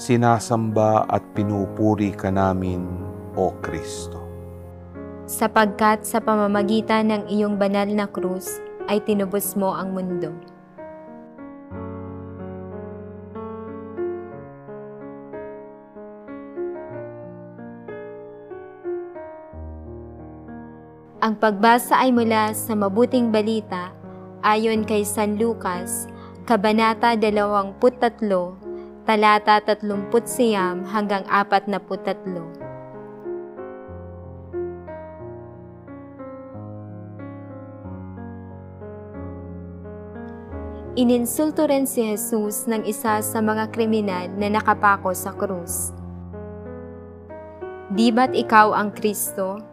[0.00, 2.88] Sinasamba at pinupuri ka namin,
[3.36, 4.16] O Kristo.
[5.28, 8.48] Sapagkat sa pamamagitan ng iyong banal na krus
[8.88, 10.32] ay tinubos mo ang mundo.
[21.32, 23.88] Ang pagbasa ay mula sa Mabuting Balita
[24.44, 26.04] ayon kay San Lucas,
[26.44, 27.72] Kabanata 23,
[29.08, 30.12] talata 39
[30.92, 32.20] hanggang 43.
[41.00, 45.96] Ininsulto rin si Jesus ng isa sa mga kriminal na nakapako sa krus.
[47.88, 49.71] Di ba't ikaw ang Kristo?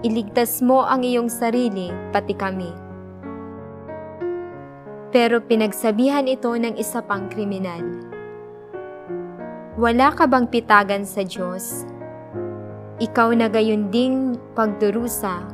[0.00, 2.72] Iligtas mo ang iyong sarili, pati kami.
[5.12, 7.84] Pero pinagsabihan ito ng isa pang kriminal.
[9.76, 11.84] Wala ka bang pitagan sa Diyos?
[12.96, 15.44] Ikaw na gayon ding pagdurusa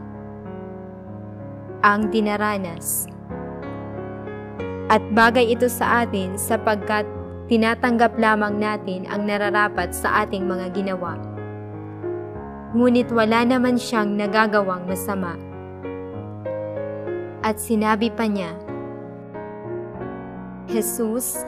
[1.82, 3.10] ang dinaranas.
[4.86, 7.02] At bagay ito sa atin sapagkat
[7.50, 11.35] tinatanggap lamang natin ang nararapat sa ating mga ginawa.
[12.74, 15.38] Ngunit wala naman siyang nagagawang masama.
[17.46, 18.54] At sinabi pa niya,
[20.66, 21.46] Jesus,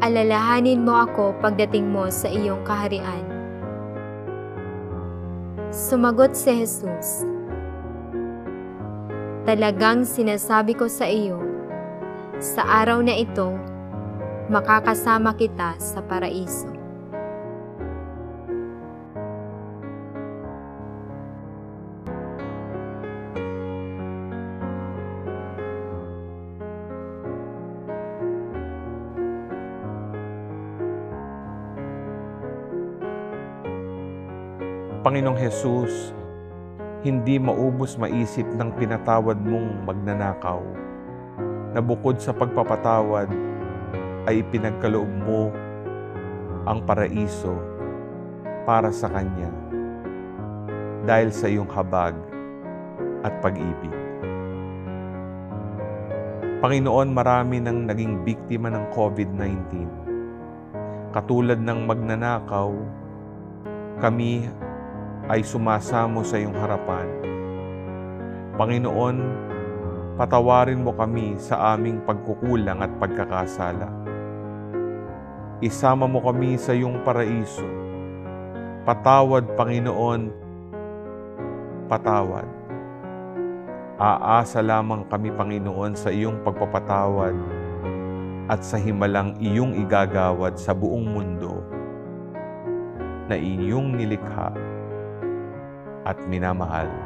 [0.00, 3.28] alalahanin mo ako pagdating mo sa iyong kaharian.
[5.68, 7.28] Sumagot si Jesus,
[9.44, 11.36] Talagang sinasabi ko sa iyo,
[12.40, 13.52] sa araw na ito,
[14.48, 16.73] makakasama kita sa paraiso.
[35.04, 36.16] Panginoong Hesus,
[37.04, 40.64] hindi maubos maisip ng pinatawad mong magnanakaw
[41.76, 43.28] na bukod sa pagpapatawad
[44.24, 45.52] ay ipinagkaloob mo
[46.64, 47.52] ang paraiso
[48.64, 49.52] para sa Kanya
[51.04, 52.16] dahil sa iyong habag
[53.28, 53.92] at pag-ibig.
[56.64, 59.84] Panginoon, marami nang naging biktima ng COVID-19.
[61.12, 62.72] Katulad ng magnanakaw,
[64.00, 64.48] kami
[65.28, 67.08] ay sumasamo sa iyong harapan.
[68.54, 69.16] Panginoon,
[70.20, 73.88] patawarin mo kami sa aming pagkukulang at pagkakasala.
[75.64, 77.64] Isama mo kami sa iyong paraiso.
[78.84, 80.28] Patawad, Panginoon,
[81.88, 82.48] patawad.
[83.96, 87.32] Aasa lamang kami, Panginoon, sa iyong pagpapatawad
[88.44, 91.64] at sa himalang iyong igagawad sa buong mundo
[93.24, 94.52] na inyong nilikha
[96.04, 97.03] at minamahal.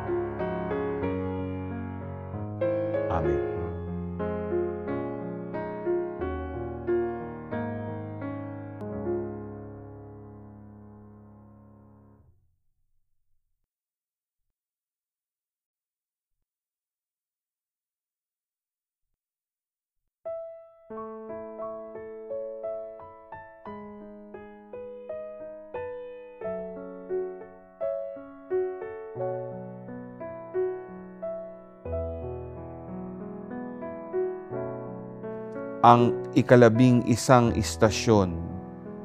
[35.88, 38.36] Ang ikalabing isang istasyon,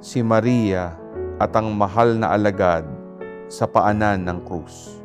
[0.04, 0.92] si Maria
[1.40, 2.84] at ang mahal na alagad
[3.48, 5.00] sa paanan ng krus.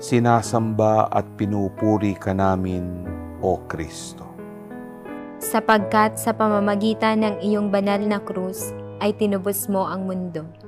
[0.00, 3.04] Sinasamba at pinupuri ka namin,
[3.44, 4.24] O Kristo.
[5.36, 8.72] sapagkat sa pamamagitan ng iyong banal na krus
[9.04, 10.63] ay tinubos mo ang mundo.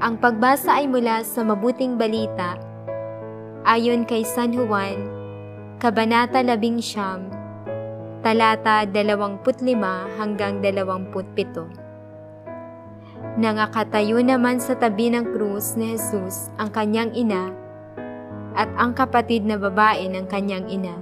[0.00, 2.56] Ang pagbasa ay mula sa mabuting balita
[3.68, 4.96] ayon kay San Juan,
[5.76, 9.44] Kabanata 11, talata 25
[10.16, 13.44] hanggang 27.
[13.44, 17.52] Nangakatayo naman sa tabi ng krus ni Jesus ang kanyang ina
[18.56, 20.96] at ang kapatid na babae ng kanyang ina,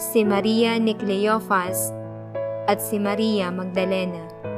[0.00, 1.92] si Maria ni Cleophas
[2.64, 4.49] at si Maria Magdalena.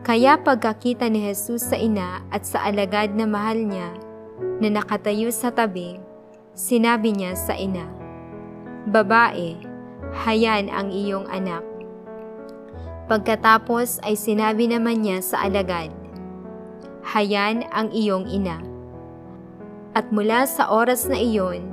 [0.00, 3.92] Kaya pagkakita ni Jesus sa ina at sa alagad na mahal niya
[4.56, 6.00] na nakatayo sa tabi,
[6.56, 7.84] sinabi niya sa ina,
[8.88, 9.60] Babae,
[10.24, 11.60] hayan ang iyong anak.
[13.12, 15.92] Pagkatapos ay sinabi naman niya sa alagad,
[17.04, 18.56] Hayan ang iyong ina.
[19.92, 21.66] At mula sa oras na iyon,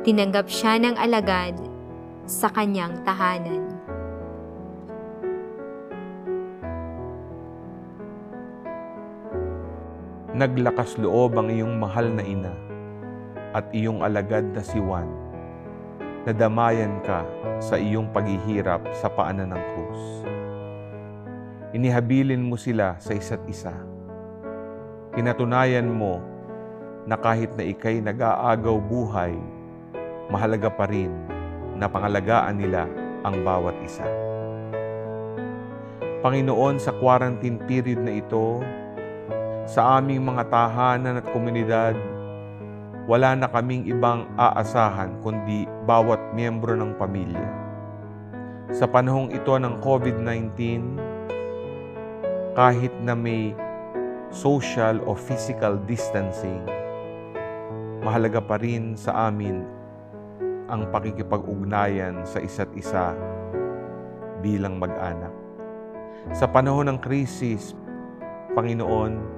[0.00, 1.60] tinanggap siya ng alagad
[2.24, 3.73] sa kanyang tahanan.
[10.34, 12.50] Naglakas loob ang iyong mahal na ina
[13.54, 15.06] at iyong alagad na si Juan.
[16.26, 17.22] Nadamayan ka
[17.62, 20.02] sa iyong paghihirap sa paanan ng krus.
[21.78, 23.78] Inihabilin mo sila sa isa't isa.
[25.14, 26.18] Pinatunayan mo
[27.06, 29.38] na kahit na ikay nag-aagaw buhay,
[30.34, 31.14] mahalaga pa rin
[31.78, 32.90] na pangalagaan nila
[33.22, 34.06] ang bawat isa.
[36.26, 38.58] Panginoon, sa quarantine period na ito,
[39.64, 41.96] sa aming mga tahanan at komunidad,
[43.08, 47.48] wala na kaming ibang aasahan kundi bawat miyembro ng pamilya.
[48.76, 50.52] Sa panahong ito ng COVID-19,
[52.52, 53.56] kahit na may
[54.28, 56.60] social o physical distancing,
[58.04, 59.64] mahalaga pa rin sa amin
[60.68, 63.16] ang pakikipag-ugnayan sa isa't isa
[64.44, 65.32] bilang mag-anak.
[66.36, 67.72] Sa panahon ng krisis,
[68.56, 69.33] Panginoon,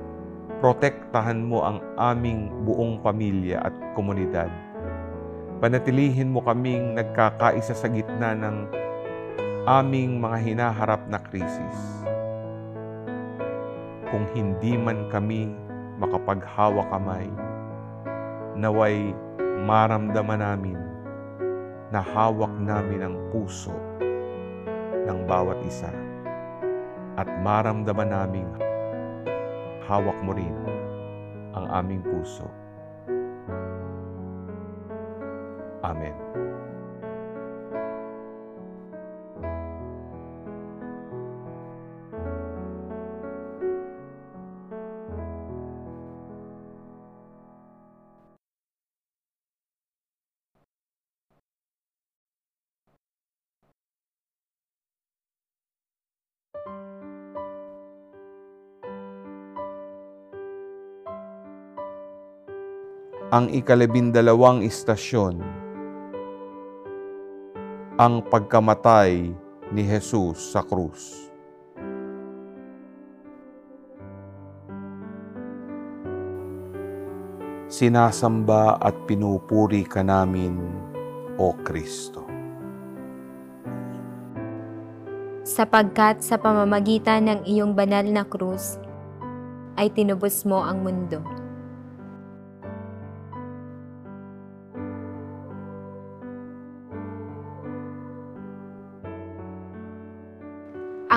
[0.56, 4.48] protektahan mo ang aming buong pamilya at komunidad.
[5.60, 8.68] Panatilihin mo kaming nagkakaisa sa gitna ng
[9.68, 11.78] aming mga hinaharap na krisis.
[14.08, 15.52] Kung hindi man kami
[16.00, 17.28] makapaghawa kamay,
[18.56, 19.12] naway
[19.64, 20.78] maramdaman namin
[21.92, 23.76] na hawak namin ang puso
[25.04, 25.92] ng bawat isa
[27.16, 28.65] at maramdaman namin
[29.86, 30.54] hawak mo rin
[31.54, 32.50] ang aming puso.
[35.86, 36.14] Amen.
[63.34, 65.42] Ang ikalabindalawang istasyon,
[67.98, 69.34] ang pagkamatay
[69.74, 71.26] ni Jesus sa krus.
[77.66, 80.62] Sinasamba at pinupuri ka namin,
[81.36, 82.26] O Kristo.
[85.46, 88.82] sapagkat sa pamamagitan ng iyong banal na krus
[89.78, 91.45] ay tinubos mo ang mundo.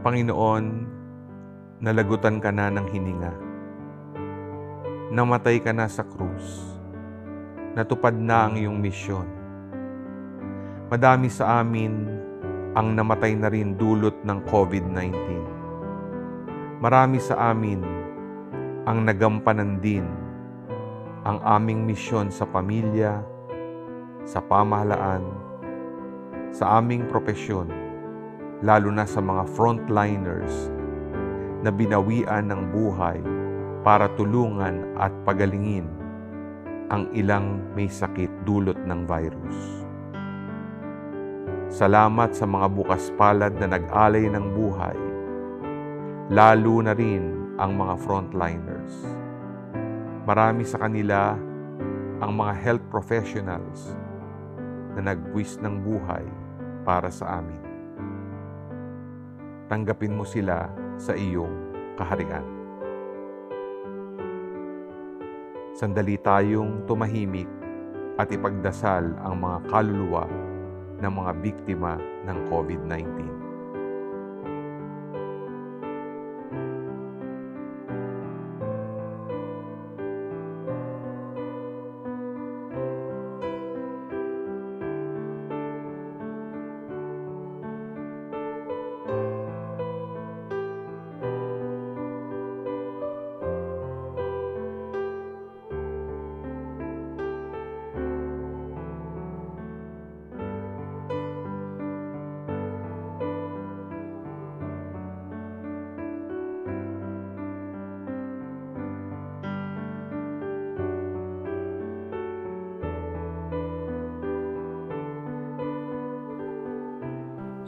[0.01, 0.65] Panginoon,
[1.85, 3.33] nalagutan ka na ng hininga.
[5.13, 6.72] Namatay ka na sa krus.
[7.73, 9.25] Natupad na ang iyong misyon.
[10.93, 12.05] Madami sa amin
[12.77, 15.17] ang namatay na rin dulot ng COVID-19.
[16.77, 17.81] Marami sa amin
[18.85, 20.05] ang nagampanan din
[21.25, 23.25] ang aming misyon sa pamilya,
[24.21, 25.25] sa pamahalaan,
[26.53, 27.73] sa aming propesyon,
[28.61, 30.69] lalo na sa mga frontliners
[31.65, 33.17] na binawian ng buhay
[33.81, 36.02] para tulungan at pagalingin
[36.91, 39.59] ang ilang may sakit dulot ng virus.
[41.73, 44.99] Salamat sa mga bukas palad na nag-alay ng buhay,
[46.29, 48.93] lalo na rin ang mga frontliners.
[50.23, 51.35] Marami sa kanila
[52.23, 53.91] ang mga health professionals
[54.95, 56.23] na nagbuwis ng buhay
[56.87, 57.59] para sa amin.
[59.67, 61.51] Tanggapin mo sila sa iyong
[61.97, 62.62] kaharian.
[65.73, 67.49] Sandali tayong tumahimik
[68.21, 70.29] at ipagdasal ang mga kaluluwa
[71.01, 71.97] ng mga biktima
[72.29, 73.42] ng COVID-19.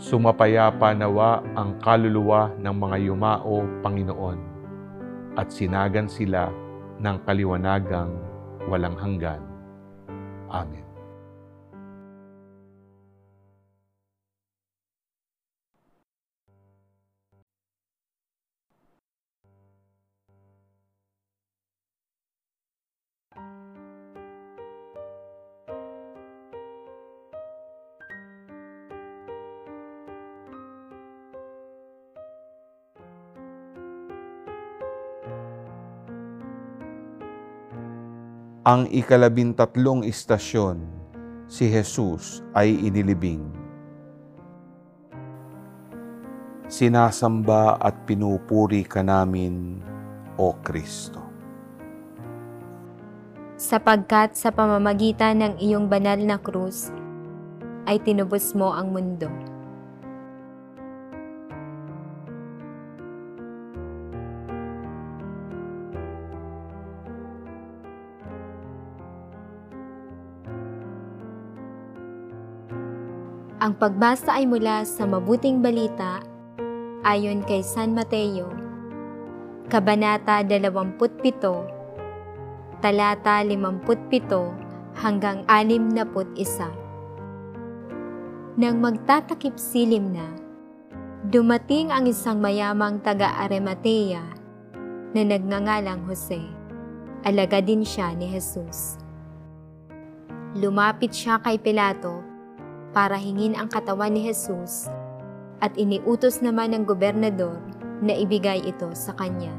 [0.06, 4.38] Sumapayapa nawa ang kaluluwa ng mga yumao, Panginoon,
[5.34, 6.54] at sinagan sila
[7.02, 8.14] ng kaliwanagang
[8.70, 9.42] walang hanggan.
[10.54, 10.85] Amen.
[38.66, 40.82] Ang ikalabintatlong istasyon,
[41.46, 43.46] si Jesus ay inilibing.
[46.66, 49.86] Sinasamba at pinupuri ka namin,
[50.42, 51.22] O Kristo.
[53.54, 56.90] Sapagkat sa pamamagitan ng iyong banal na krus,
[57.86, 59.30] ay tinubos mo ang mundo.
[73.66, 76.22] Ang pagbasa ay mula sa Mabuting Balita
[77.02, 78.46] ayon kay San Mateo,
[79.74, 81.02] Kabanata 27,
[82.78, 86.30] Talata 57 hanggang 61.
[88.62, 90.30] Nang magtatakip silim na,
[91.34, 94.22] dumating ang isang mayamang taga-Arimatea
[95.18, 96.38] na nagngangalang Jose.
[97.26, 99.02] Alaga din siya ni Jesus.
[100.54, 102.22] Lumapit siya kay Pilato
[102.96, 104.88] para hingin ang katawan ni Jesus
[105.60, 107.60] at iniutos naman ng gobernador
[108.00, 109.52] na ibigay ito sa kanya.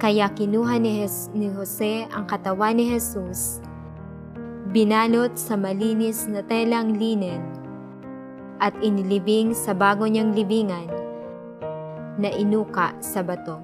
[0.00, 3.60] Kaya kinuha ni, Jes- ni Jose ang katawan ni Jesus,
[4.72, 7.44] binalot sa malinis na telang linen
[8.56, 10.88] at inilibing sa bago niyang libingan
[12.16, 13.60] na inuka sa bato.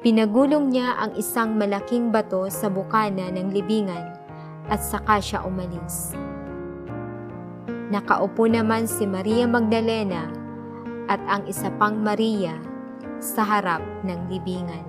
[0.00, 4.14] Pinagulong niya ang isang malaking bato sa bukana ng libingan
[4.70, 6.14] at saka siya umalis.
[7.86, 10.26] Nakaupo naman si Maria Magdalena
[11.06, 12.58] at ang isa pang Maria
[13.22, 14.86] sa harap ng libingan.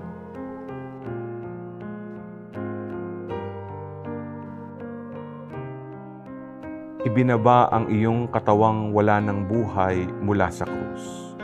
[7.05, 11.37] Ibinaba ang iyong katawang wala ng buhay mula sa krus.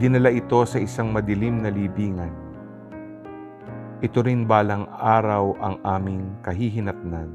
[0.00, 2.32] Dinala ito sa isang madilim na libingan.
[4.00, 7.28] Ito rin balang araw ang aming kahihinatnan.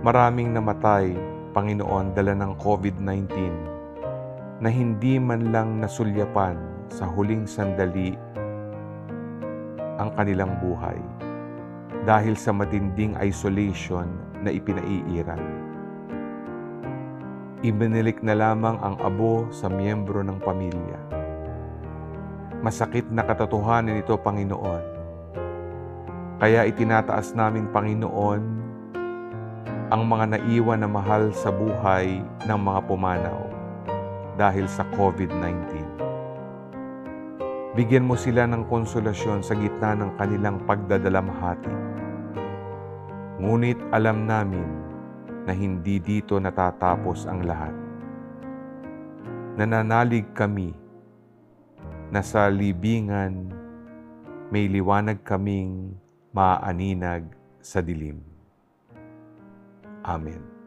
[0.00, 1.12] Maraming namatay,
[1.50, 3.30] Panginoon, dala ng COVID-19
[4.60, 6.54] na hindi man lang nasulyapan
[6.92, 8.14] sa huling sandali
[9.98, 10.96] ang kanilang buhay
[12.04, 14.08] dahil sa matinding isolation
[14.40, 15.40] na ipinaiiran.
[17.60, 21.00] Ibinilik na lamang ang abo sa miyembro ng pamilya.
[22.64, 24.84] Masakit na katotohanan ito, Panginoon.
[26.40, 28.59] Kaya itinataas namin, Panginoon,
[29.90, 33.42] ang mga naiwan na mahal sa buhay ng mga pumanaw
[34.38, 35.82] dahil sa COVID-19.
[37.74, 41.74] Bigyan mo sila ng konsolasyon sa gitna ng kanilang pagdadalamhati.
[43.42, 44.66] Ngunit alam namin
[45.42, 47.74] na hindi dito natatapos ang lahat.
[49.58, 50.70] Nananalig kami
[52.14, 53.50] na sa libingan
[54.54, 55.98] may liwanag kaming
[56.30, 57.26] maaaninag
[57.58, 58.39] sa dilim.
[60.10, 60.59] Amen.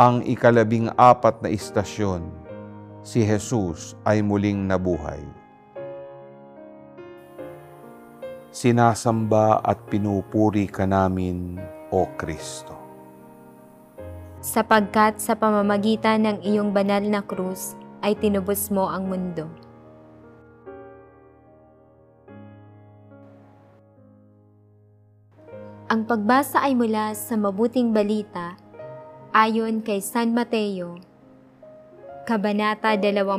[0.00, 2.24] Ang ikalabing apat na istasyon,
[3.04, 5.20] si Jesus ay muling nabuhay.
[8.48, 11.60] Sinasamba at pinupuri ka namin,
[11.92, 12.72] O Kristo.
[14.40, 19.52] Sapagkat sa pamamagitan ng iyong banal na krus ay tinubos mo ang mundo.
[25.92, 28.69] Ang pagbasa ay mula sa mabuting balita
[29.30, 30.98] ayon kay San Mateo,
[32.26, 33.38] Kabanata 28,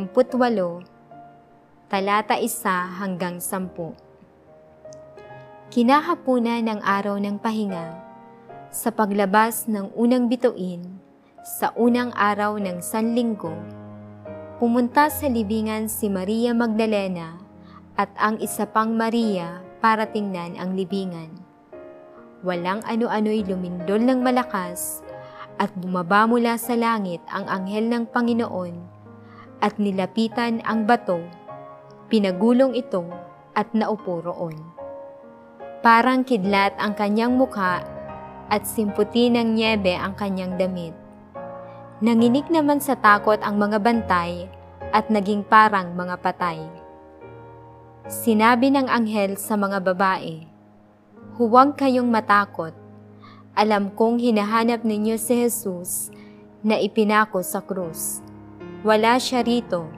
[1.92, 2.48] talata 1
[2.96, 4.00] hanggang 10.
[5.68, 8.00] Kinahapunan ng araw ng pahinga,
[8.72, 10.80] sa paglabas ng unang bituin,
[11.44, 13.52] sa unang araw ng Sanlinggo,
[14.64, 17.36] pumunta sa libingan si Maria Magdalena
[18.00, 21.36] at ang isa pang Maria para tingnan ang libingan.
[22.48, 25.04] Walang ano-ano'y lumindol ng malakas
[25.58, 28.76] at bumaba mula sa langit ang anghel ng Panginoon
[29.62, 31.22] at nilapitan ang bato,
[32.08, 33.06] pinagulong ito
[33.54, 34.58] at naupo roon.
[35.82, 37.82] Parang kidlat ang kanyang mukha
[38.52, 40.94] at simputi ng niebe ang kanyang damit.
[42.02, 44.50] Nanginig naman sa takot ang mga bantay
[44.92, 46.60] at naging parang mga patay.
[48.10, 50.44] Sinabi ng anghel sa mga babae,
[51.38, 52.81] Huwag kayong matakot.
[53.58, 56.08] Alam kong hinahanap ninyo si Jesus
[56.64, 58.24] na ipinako sa krus.
[58.82, 59.92] Wala siya rito.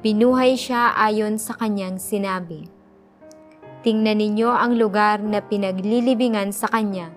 [0.00, 2.66] Pinuhay siya ayon sa kanyang sinabi.
[3.86, 7.12] Tingnan ninyo ang lugar na pinaglilibingan sa kanya.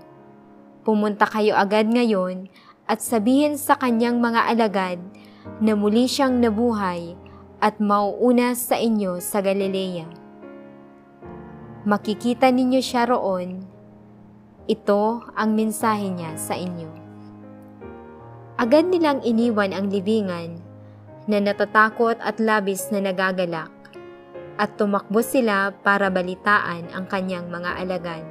[0.85, 2.51] Pumunta kayo agad ngayon
[2.85, 4.99] at sabihin sa kanyang mga alagad
[5.63, 7.17] na muli siyang nabuhay
[7.63, 10.25] at mauuna sa inyo sa Galilea
[11.85, 13.61] makikita ninyo siya roon.
[14.65, 16.89] Ito ang mensahe niya sa inyo.
[18.57, 20.57] Agad nilang iniwan ang libingan
[21.29, 23.69] na natatakot at labis na nagagalak
[24.57, 28.25] at tumakbo sila para balitaan ang kanyang mga alagad.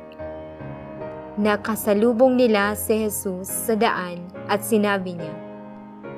[1.38, 5.34] Nakasalubong nila si Jesus sa daan at sinabi niya,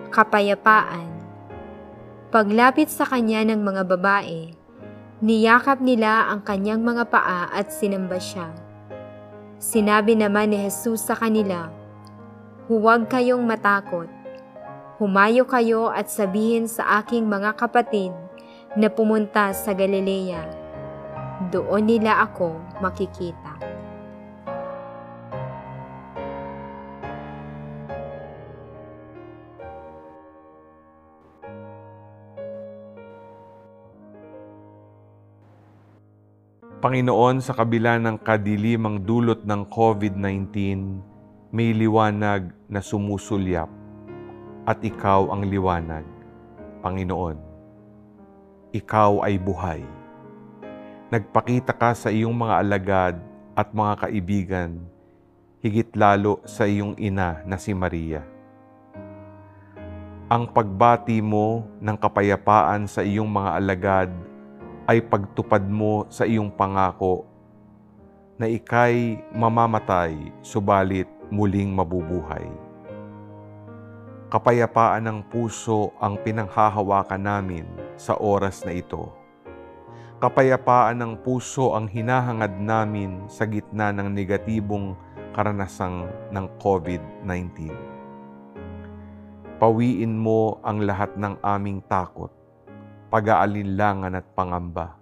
[0.08, 1.12] Kapayapaan.
[2.32, 4.56] Paglapit sa kanya ng mga babae,
[5.16, 8.52] Niyakap nila ang kanyang mga paa at sinamba siya.
[9.56, 11.72] Sinabi naman ni Jesus sa kanila,
[12.68, 14.10] Huwag kayong matakot.
[15.00, 18.12] Humayo kayo at sabihin sa aking mga kapatid
[18.76, 20.44] na pumunta sa Galilea.
[21.48, 23.56] Doon nila ako makikita.
[36.76, 40.52] Panginoon, sa kabila ng kadilimang dulot ng COVID-19,
[41.48, 43.72] may liwanag na sumusulyap
[44.68, 46.04] at ikaw ang liwanag.
[46.84, 47.40] Panginoon,
[48.76, 49.80] ikaw ay buhay.
[51.08, 53.16] Nagpakita ka sa iyong mga alagad
[53.56, 54.76] at mga kaibigan,
[55.64, 58.20] higit lalo sa iyong ina na si Maria.
[60.28, 64.12] Ang pagbati mo ng kapayapaan sa iyong mga alagad
[64.86, 67.26] ay pagtupad mo sa iyong pangako
[68.38, 72.46] na ikay mamamatay subalit muling mabubuhay.
[74.30, 77.66] Kapayapaan ng puso ang pinanghahawakan namin
[77.98, 79.10] sa oras na ito.
[80.22, 84.94] Kapayapaan ng puso ang hinahangad namin sa gitna ng negatibong
[85.34, 87.74] karanasang ng COVID-19.
[89.56, 92.35] Pawiin mo ang lahat ng aming takot
[93.06, 94.98] pag-aalinlangan at pangamba.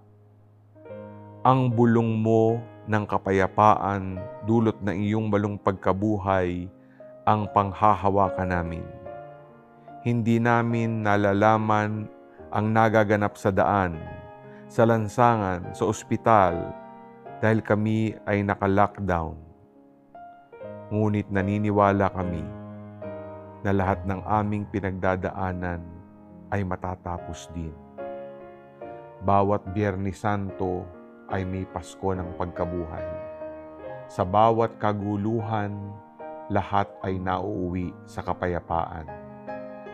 [1.41, 6.69] Ang bulong mo ng kapayapaan dulot ng iyong balong pagkabuhay
[7.25, 8.85] ang panghahawakan namin.
[10.05, 12.05] Hindi namin nalalaman
[12.53, 13.97] ang nagaganap sa daan,
[14.69, 16.77] sa lansangan, sa ospital
[17.41, 19.41] dahil kami ay naka-lockdown.
[20.93, 22.45] Ngunit naniniwala kami
[23.65, 25.81] na lahat ng aming pinagdadaanan
[26.53, 27.84] ay matatapos din
[29.25, 30.85] bawat Biyernes Santo
[31.33, 33.09] ay may Pasko ng pagkabuhay.
[34.05, 35.73] Sa bawat kaguluhan,
[36.53, 39.09] lahat ay nauuwi sa kapayapaan.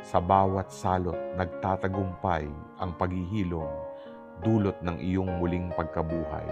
[0.03, 2.51] Sa bawat salot, nagtatagumpay
[2.83, 3.70] ang paghihilom
[4.43, 6.49] dulot ng iyong muling pagkabuhay.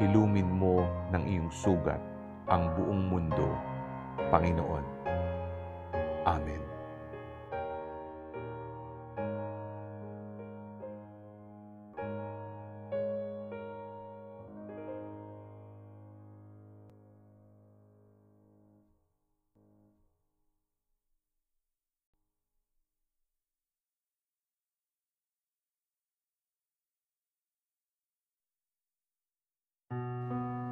[0.00, 2.00] Hilumin mo ng iyong sugat
[2.48, 3.52] ang buong mundo,
[4.32, 4.84] Panginoon.
[6.24, 6.69] Amen.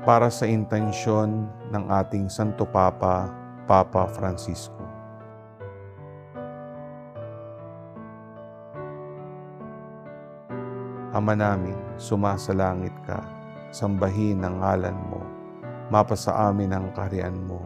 [0.09, 3.29] Para sa intensyon ng ating Santo Papa,
[3.69, 4.81] Papa Francisco.
[11.13, 13.21] Ama namin, sumasalangit ka,
[13.69, 15.21] sambahin ang ngalan mo,
[15.93, 17.61] mapasa amin ang kaharian mo,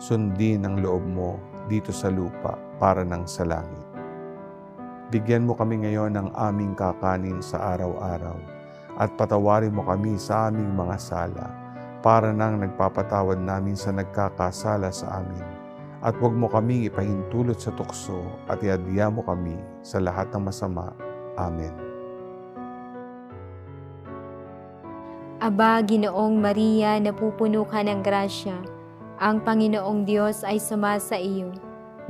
[0.00, 1.36] sundin ang loob mo
[1.68, 3.88] dito sa lupa para ng sa langit.
[5.12, 8.40] Bigyan mo kami ngayon ng aming kakanin sa araw-araw
[8.96, 11.61] at patawarin mo kami sa aming mga sala
[12.02, 15.46] para nang nagpapatawad namin sa nagkakasala sa amin.
[16.02, 19.54] At huwag mo kaming ipahintulot sa tukso at iadya mo kami
[19.86, 20.90] sa lahat ng masama.
[21.38, 21.70] Amen.
[25.42, 28.58] Aba, Ginoong Maria, napupuno ka ng grasya.
[29.22, 31.54] Ang Panginoong Diyos ay sumasa iyo.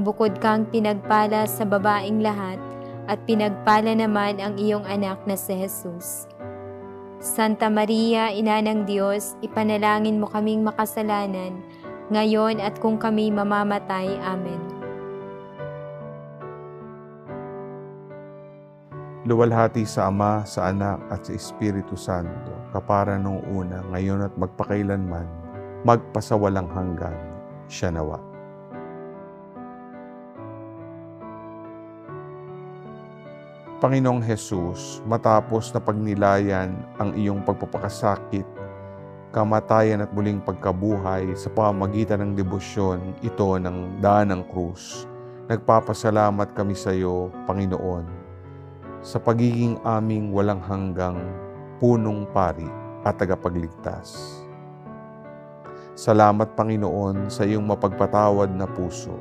[0.00, 2.56] Bukod kang pinagpala sa babaing lahat,
[3.08, 6.28] at pinagpala naman ang iyong anak na si Jesus.
[7.22, 11.54] Santa Maria, Ina ng Diyos, ipanalangin mo kaming makasalanan,
[12.10, 14.10] ngayon at kung kami mamamatay.
[14.26, 14.58] Amen.
[19.22, 25.30] Luwalhati sa Ama, sa Anak at sa Espiritu Santo, kapara nung una, ngayon at magpakailanman,
[25.86, 27.14] magpasawalang hanggan,
[27.70, 28.31] siya nawa.
[33.82, 36.70] Panginoong Hesus, matapos na pagnilayan
[37.02, 38.46] ang iyong pagpapakasakit,
[39.34, 45.10] kamatayan at muling pagkabuhay sa pamagitan ng debosyon ito ng daan ng krus,
[45.50, 48.06] nagpapasalamat kami sa iyo, Panginoon,
[49.02, 51.18] sa pagiging aming walang hanggang
[51.82, 52.70] punong pari
[53.02, 54.38] at tagapagligtas.
[55.98, 59.18] Salamat, Panginoon, sa iyong mapagpatawad na puso.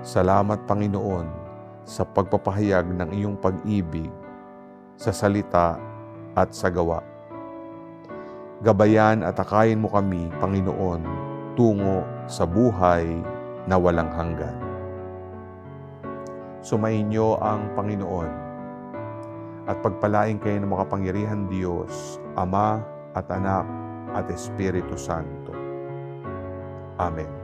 [0.00, 1.39] Salamat, Panginoon,
[1.90, 4.06] sa pagpapahayag ng iyong pag-ibig
[4.94, 5.74] sa salita
[6.38, 7.02] at sa gawa.
[8.62, 11.02] Gabayan at akayin mo kami, Panginoon,
[11.58, 13.08] tungo sa buhay
[13.66, 14.54] na walang hanggan.
[16.62, 18.30] Sumainyo ang Panginoon
[19.66, 22.78] at pagpalain kayo ng makapangyarihan Diyos, Ama
[23.18, 23.66] at Anak
[24.14, 25.50] at Espiritu Santo.
[27.00, 27.39] Amen.